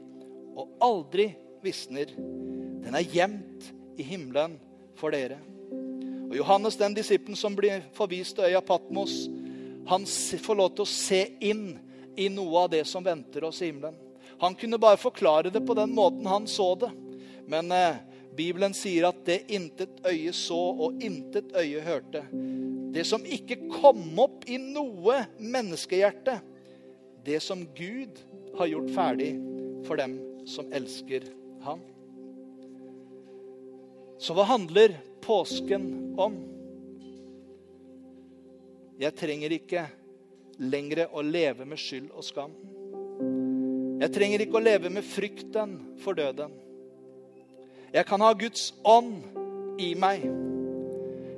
og 0.56 0.68
aldri 0.80 1.30
visner. 1.62 2.06
Den 2.82 2.94
er 2.94 3.06
gjemt 3.06 3.72
i 3.96 4.02
himmelen 4.02 4.58
for 5.02 5.14
dere. 5.14 5.40
Og 6.30 6.38
Johannes, 6.38 6.78
den 6.80 6.94
disippelen 6.96 7.36
som 7.36 7.56
blir 7.58 7.82
forvist 7.96 8.38
til 8.38 8.48
øya 8.48 8.62
Patmos, 8.64 9.26
han 9.90 10.06
får 10.06 10.58
lov 10.58 10.70
til 10.76 10.86
å 10.86 10.92
se 10.92 11.20
inn 11.42 11.66
i 12.16 12.28
noe 12.32 12.64
av 12.64 12.70
det 12.72 12.84
som 12.88 13.04
venter 13.04 13.44
oss 13.44 13.60
i 13.62 13.72
himmelen. 13.72 13.98
Han 14.42 14.56
kunne 14.58 14.80
bare 14.80 15.00
forklare 15.00 15.52
det 15.54 15.60
på 15.66 15.74
den 15.78 15.92
måten 15.94 16.26
han 16.26 16.46
så 16.50 16.72
det. 16.78 16.90
Men 17.50 17.70
eh, 17.74 18.00
Bibelen 18.36 18.74
sier 18.74 19.10
at 19.10 19.20
det 19.26 19.42
intet 19.52 20.00
øye 20.06 20.32
så 20.34 20.60
og 20.86 21.02
intet 21.04 21.52
øye 21.52 21.82
hørte, 21.84 22.24
det 22.92 23.04
som 23.08 23.24
ikke 23.24 23.58
kom 23.72 24.04
opp 24.20 24.46
i 24.48 24.58
noe 24.60 25.22
menneskehjerte, 25.40 26.38
det 27.24 27.40
som 27.44 27.66
Gud 27.76 28.20
har 28.58 28.70
gjort 28.72 28.90
ferdig 28.96 29.32
for 29.86 30.00
dem 30.00 30.16
som 30.48 30.68
elsker 30.74 31.28
ham. 31.64 31.80
Så 34.22 34.36
hva 34.38 34.44
handler 34.46 34.94
påsken 35.24 36.14
om? 36.20 36.36
Jeg 39.02 39.16
trenger 39.18 39.54
ikke 39.56 39.82
lenger 40.62 41.08
å 41.10 41.24
leve 41.26 41.66
med 41.66 41.80
skyld 41.82 42.12
og 42.14 42.22
skam. 42.22 42.54
Jeg 43.98 44.14
trenger 44.14 44.44
ikke 44.44 44.60
å 44.60 44.62
leve 44.62 44.92
med 44.94 45.06
frykten 45.06 45.74
for 46.04 46.14
døden. 46.14 46.54
Jeg 47.92 48.06
kan 48.06 48.22
ha 48.22 48.30
Guds 48.38 48.70
ånd 48.86 49.24
i 49.82 49.90
meg. 49.98 50.22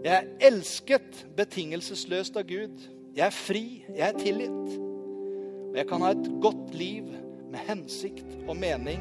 Jeg 0.05 0.12
er 0.12 0.28
elsket 0.51 1.24
betingelsesløst 1.39 2.37
av 2.37 2.45
Gud. 2.53 2.85
Jeg 3.16 3.24
er 3.30 3.37
fri, 3.37 3.64
jeg 3.89 4.05
er 4.11 4.20
tilgitt. 4.20 4.76
Og 5.70 5.80
jeg 5.80 5.89
kan 5.89 6.05
ha 6.05 6.12
et 6.12 6.28
godt 6.45 6.76
liv 6.76 7.09
med 7.49 7.64
hensikt 7.64 8.28
og 8.45 8.59
mening 8.61 9.01